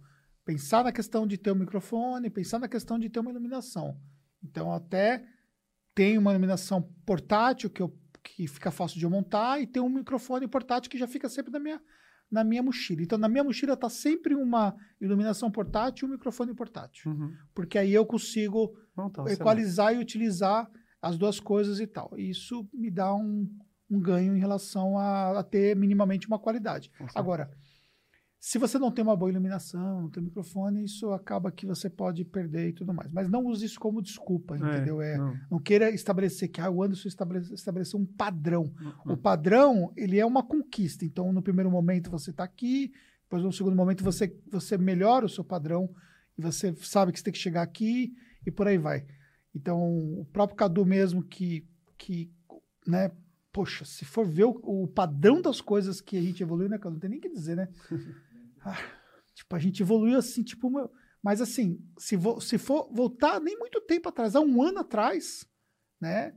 [0.45, 3.99] pensar na questão de ter um microfone, pensar na questão de ter uma iluminação.
[4.43, 5.23] Então, até
[5.93, 7.93] tem uma iluminação portátil que, eu,
[8.23, 11.51] que fica fácil de eu montar e tem um microfone portátil que já fica sempre
[11.51, 11.81] na minha,
[12.31, 13.01] na minha mochila.
[13.01, 17.11] Então, na minha mochila tá sempre uma iluminação portátil e um microfone portátil.
[17.11, 17.33] Uhum.
[17.53, 19.41] Porque aí eu consigo Não, tá, excelente.
[19.41, 20.69] equalizar e utilizar
[21.01, 22.11] as duas coisas e tal.
[22.17, 23.49] E isso me dá um,
[23.89, 26.91] um ganho em relação a, a ter minimamente uma qualidade.
[27.15, 27.49] Agora,
[28.39, 32.23] se você não tem uma boa iluminação, não tem microfone, isso acaba que você pode
[32.23, 33.11] perder e tudo mais.
[33.11, 35.01] Mas não use isso como desculpa, entendeu?
[35.01, 35.37] É, não.
[35.51, 38.73] não queira estabelecer que ah, o Anderson estabelece, estabeleceu um padrão.
[38.79, 39.13] Uhum.
[39.13, 41.03] O padrão, ele é uma conquista.
[41.03, 45.29] Então, no primeiro momento você está aqui, depois no segundo momento você, você melhora o
[45.29, 45.93] seu padrão
[46.37, 48.13] e você sabe que você tem que chegar aqui
[48.47, 49.05] e por aí vai.
[49.53, 49.81] Então,
[50.17, 51.67] o próprio Cadu mesmo que,
[51.97, 52.31] que
[52.87, 53.11] né,
[53.51, 56.93] poxa, se for ver o, o padrão das coisas que a gente evoluiu, né, Cadu?
[56.93, 57.67] Não tem nem o que dizer, né?
[58.63, 58.77] Ah,
[59.33, 60.69] tipo, a gente evoluiu assim, tipo,
[61.23, 65.45] mas assim, se, vo- se for voltar nem muito tempo atrás, há um ano atrás,
[65.99, 66.33] né?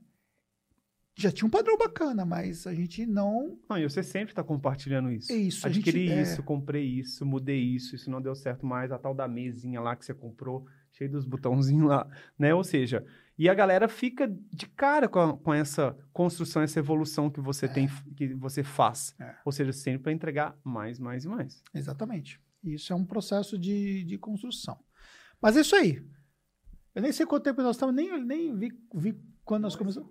[1.14, 3.58] Já tinha um padrão bacana, mas a gente não.
[3.68, 5.30] Não, e você sempre está compartilhando isso.
[5.30, 6.22] É isso, a gente- Adquiri é.
[6.22, 9.94] isso, comprei isso, mudei isso, isso não deu certo mais, a tal da mesinha lá
[9.94, 12.08] que você comprou, cheio dos botãozinhos lá,
[12.38, 12.54] né?
[12.54, 13.04] Ou seja,
[13.43, 17.68] e a galera fica de cara com, a- com essa construção, essa evolução que você
[17.68, 19.14] tem, que você faz.
[19.20, 19.34] É.
[19.45, 21.62] Ou seja, sempre para entregar mais, mais e mais.
[21.74, 22.40] Exatamente.
[22.62, 24.78] Isso é um processo de, de construção.
[25.40, 26.05] Mas é isso aí.
[26.95, 30.09] Eu nem sei quanto tempo nós estamos, nem, nem vi, vi quando nós começamos.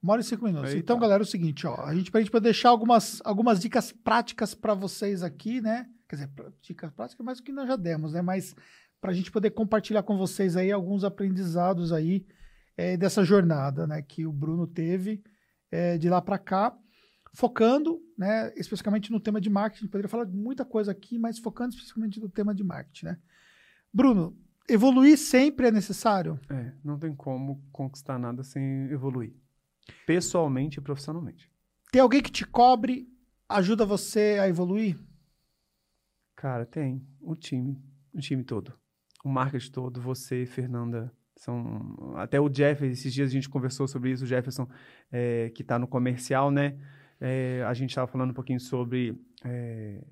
[0.00, 0.70] Uma hora e cinco minutos.
[0.70, 0.78] Eita.
[0.80, 1.74] Então, galera, é o seguinte, ó.
[1.84, 5.88] A gente, pra gente poder deixar algumas, algumas dicas práticas para vocês aqui, né?
[6.08, 6.30] Quer dizer,
[6.62, 8.22] dicas práticas mais do que nós já demos, né?
[8.22, 8.54] Mas
[9.00, 12.24] para a gente poder compartilhar com vocês aí alguns aprendizados aí
[12.78, 14.00] eh, dessa jornada, né?
[14.00, 15.20] Que o Bruno teve
[15.70, 16.78] eh, de lá para cá,
[17.34, 18.52] focando, né?
[18.56, 19.88] Especificamente no tema de marketing.
[19.88, 23.18] Poderia falar de muita coisa aqui, mas focando especificamente no tema de marketing, né?
[23.92, 26.38] Bruno, evoluir sempre é necessário?
[26.48, 29.34] É, não tem como conquistar nada sem evoluir.
[30.06, 31.50] Pessoalmente e profissionalmente.
[31.90, 33.08] Tem alguém que te cobre,
[33.48, 34.96] ajuda você a evoluir?
[36.36, 37.04] Cara, tem.
[37.20, 37.82] O time.
[38.12, 38.72] O time todo.
[39.24, 41.12] O marketing todo, você, Fernanda.
[41.40, 42.14] São.
[42.16, 44.68] Até o Jeff, esses dias a gente conversou sobre isso, o Jefferson,
[45.10, 46.76] é, que está no comercial, né?
[47.20, 50.04] É, a gente estava falando um pouquinho sobre é,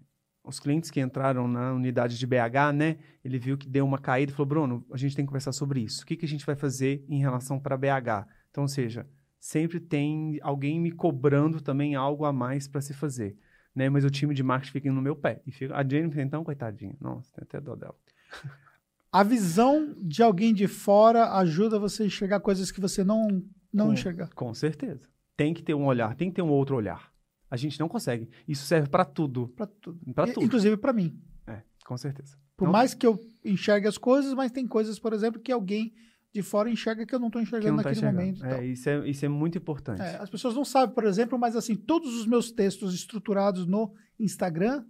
[0.43, 2.99] os clientes que entraram na unidade de BH, né?
[3.25, 5.81] Ele viu que deu uma caída e falou: Bruno, a gente tem que conversar sobre
[5.81, 6.03] isso.
[6.03, 8.27] O que, que a gente vai fazer em relação para BH?
[8.51, 9.07] Então, ou seja,
[9.39, 13.37] sempre tem alguém me cobrando também algo a mais para se fazer
[13.77, 13.91] né?
[13.91, 15.43] Mas o time de marketing fica no meu pé.
[15.47, 15.77] E fica...
[15.77, 16.97] A Jennifer, então, coitadinha.
[16.99, 17.95] Nossa, tem até dó dela.
[19.13, 23.43] A visão de alguém de fora ajuda você a enxergar coisas que você não,
[23.73, 24.29] não Com- enxerga.
[24.35, 25.09] Com certeza.
[25.37, 27.13] Tem que ter um olhar, tem que ter um outro olhar.
[27.51, 28.29] A gente não consegue.
[28.47, 29.55] Isso serve para tudo.
[29.81, 29.99] Tudo.
[30.15, 30.45] Para E- tudo.
[30.45, 31.19] Inclusive para mim.
[31.47, 32.37] É, com certeza.
[32.57, 35.95] Por Não- mais que eu enxergue as coisas, mas tem coisas, por exemplo, que alguém
[36.35, 38.45] de fora enxerga que eu não estou enxergando não tá naquele momento.
[38.45, 40.03] É, isso, é, isso é muito importante.
[40.03, 43.95] É, as pessoas não sabem, por exemplo, mas assim, todos os meus textos estruturados no
[44.19, 44.85] Instagram,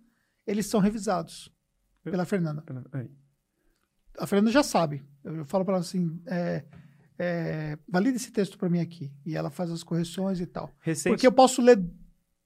[0.47, 1.53] eles são revisados
[2.05, 2.64] Eu- pela Fernanda.
[2.93, 3.09] Aí.
[4.19, 5.03] A Fernanda já sabe.
[5.25, 6.64] Eu, falo para ela assim, é,
[7.19, 9.11] é, valida esse texto para mim aqui.
[9.25, 10.71] E ela faz as correções e tal.
[10.81, 11.83] Recente, Porque eu posso ler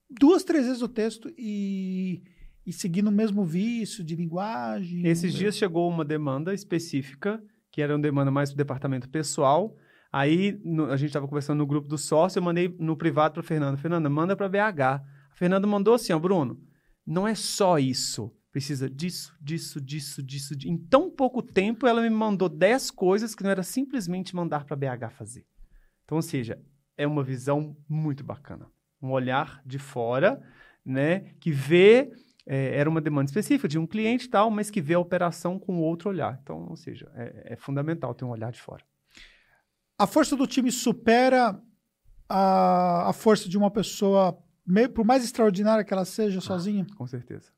[0.08, 2.22] duas, três vezes o texto e,
[2.66, 5.06] e seguir no mesmo vício de linguagem.
[5.06, 9.76] Esses dias chegou uma demanda específica, que era uma demanda mais do departamento pessoal.
[10.12, 13.42] Aí no- a gente estava conversando no grupo do sócio, eu mandei no privado para
[13.42, 13.76] Fernanda.
[13.76, 14.80] Fernanda, manda para BH.
[14.82, 15.02] A
[15.36, 16.60] Fernanda mandou assim, ó, Bruno,
[17.06, 18.32] não é só isso.
[18.52, 20.56] Precisa disso, disso, disso, disso.
[20.56, 20.68] de-".
[20.68, 24.76] Em tão pouco tempo, ela me mandou 10 coisas que não era simplesmente mandar para
[24.76, 25.46] BH fazer.
[26.04, 26.60] Então, ou seja,
[26.96, 28.66] é uma visão muito bacana.
[29.00, 30.42] Um olhar de fora,
[30.84, 32.10] né, que vê
[32.46, 35.58] é, era uma demanda específica de um cliente e tal, mas que vê a operação
[35.58, 36.38] com outro olhar.
[36.42, 38.84] Então, ou seja, é, é fundamental ter um olhar de fora.
[39.96, 41.60] A força do time supera
[42.28, 44.36] a, a força de uma pessoa,
[44.66, 46.86] meio, por mais extraordinária que ela seja, ah, sozinha?
[46.96, 47.52] Com certeza.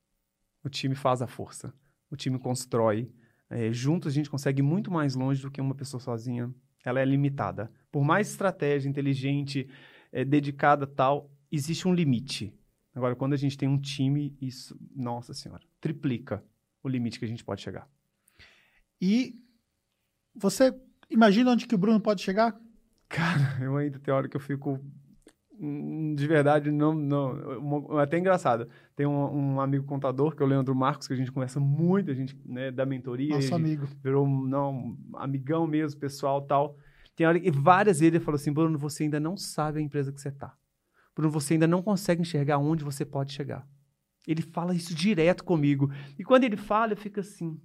[0.65, 1.73] O time faz a força.
[2.11, 3.11] O time constrói.
[3.51, 6.53] É, juntos a gente consegue muito mais longe do que uma pessoa sozinha.
[6.85, 7.71] Ela é limitada.
[7.91, 9.69] Por mais estratégia, inteligente,
[10.11, 12.55] é, dedicada tal, existe um limite.
[12.95, 16.45] Agora, quando a gente tem um time, isso, nossa senhora, triplica
[16.83, 17.89] o limite que a gente pode chegar.
[19.01, 19.39] E
[20.35, 20.75] você
[21.11, 22.59] imagina onde que o Bruno pode chegar?
[23.09, 24.79] Cara, eu ainda tenho hora que eu fico
[25.59, 28.69] de verdade, não, não, é até engraçado.
[28.97, 32.11] Tem um, um, amigo contador, que é o Leandro Marcos, que a gente conversa muito,
[32.11, 33.35] a gente, né, da mentoria.
[33.35, 33.87] Nosso amigo.
[34.03, 36.77] Virou, não, amigão mesmo, pessoal tal.
[37.15, 40.13] Tem hora que várias vezes ele falou assim, Bruno, você ainda não sabe a empresa
[40.13, 40.57] que você está.
[41.15, 43.67] Bruno, você ainda não consegue enxergar onde você pode chegar.
[44.27, 45.91] Ele fala isso direto comigo.
[46.19, 47.61] E quando ele fala, eu fico assim,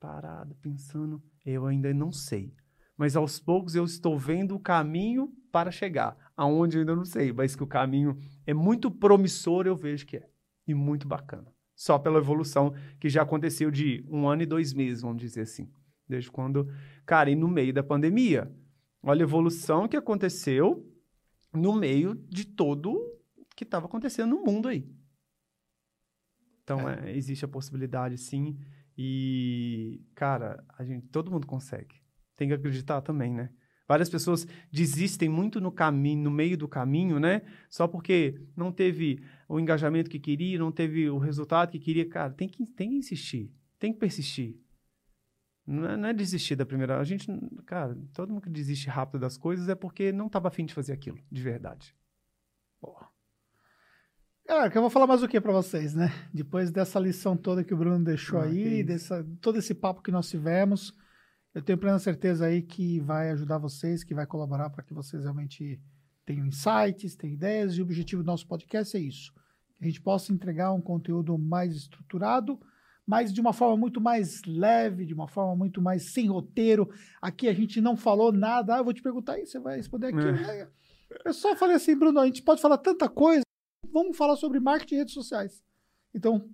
[0.00, 2.52] parado, pensando, eu ainda não sei.
[2.98, 6.16] Mas aos poucos eu estou vendo o caminho para chegar.
[6.36, 10.16] Aonde eu ainda não sei, mas que o caminho é muito promissor, eu vejo que
[10.16, 10.28] é.
[10.66, 11.50] E muito bacana.
[11.76, 15.70] Só pela evolução que já aconteceu de um ano e dois meses, vamos dizer assim.
[16.08, 16.68] Desde quando,
[17.06, 18.52] cara, e no meio da pandemia.
[19.00, 20.84] Olha a evolução que aconteceu
[21.52, 23.16] no meio de todo
[23.54, 24.88] que estava acontecendo no mundo aí.
[26.62, 27.10] Então, é.
[27.10, 28.58] É, existe a possibilidade, sim.
[28.96, 32.02] E, cara, a gente, todo mundo consegue.
[32.38, 33.50] Tem que acreditar também, né?
[33.88, 37.42] Várias pessoas desistem muito no caminho, no meio do caminho, né?
[37.68, 42.08] Só porque não teve o engajamento que queria, não teve o resultado que queria.
[42.08, 44.56] Cara, tem que, tem que insistir, tem que persistir.
[45.66, 47.00] Não é, não é, desistir da primeira.
[47.00, 47.26] A gente,
[47.66, 50.92] cara, todo mundo que desiste rápido das coisas é porque não estava afim de fazer
[50.92, 51.94] aquilo, de verdade.
[52.80, 53.08] Boa.
[54.46, 56.10] Cara, que eu vou falar mais o que para vocês, né?
[56.32, 60.10] Depois dessa lição toda que o Bruno deixou ah, aí, dessa, todo esse papo que
[60.10, 60.94] nós tivemos,
[61.54, 65.22] eu tenho plena certeza aí que vai ajudar vocês, que vai colaborar para que vocês
[65.22, 65.80] realmente
[66.24, 69.32] tenham insights, tenham ideias, e o objetivo do nosso podcast é isso.
[69.78, 72.60] Que a gente possa entregar um conteúdo mais estruturado,
[73.06, 76.90] mas de uma forma muito mais leve, de uma forma muito mais sem roteiro.
[77.22, 78.74] Aqui a gente não falou nada.
[78.74, 80.18] Ah, eu vou te perguntar aí, você vai responder aqui.
[80.18, 80.32] É.
[80.32, 80.68] Né?
[81.24, 83.42] Eu só falei assim, Bruno, a gente pode falar tanta coisa.
[83.90, 85.64] Vamos falar sobre marketing e redes sociais.
[86.14, 86.46] Então,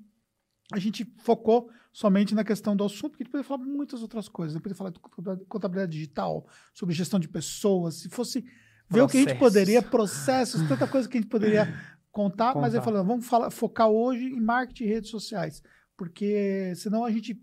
[0.73, 4.29] a gente focou somente na questão do assunto, porque a gente poderia falar muitas outras
[4.29, 4.55] coisas.
[4.55, 7.97] Gente poderia falar de contabilidade digital, sobre gestão de pessoas.
[7.97, 8.45] Se fosse
[8.89, 11.67] ver o que a gente poderia, processos, tanta coisa que a gente poderia
[12.11, 12.61] contar, contar.
[12.61, 15.63] mas eu falei, vamos falar, focar hoje em marketing e redes sociais
[15.97, 17.41] porque senão a gente,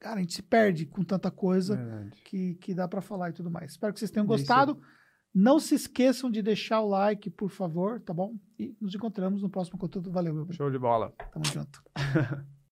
[0.00, 3.50] cara, a gente se perde com tanta coisa que, que dá para falar e tudo
[3.50, 3.72] mais.
[3.72, 4.80] Espero que vocês tenham gostado.
[5.38, 8.34] Não se esqueçam de deixar o like, por favor, tá bom?
[8.58, 10.10] E nos encontramos no próximo conteúdo.
[10.10, 11.12] Valeu, meu Show de bola.
[11.30, 11.82] Tamo junto.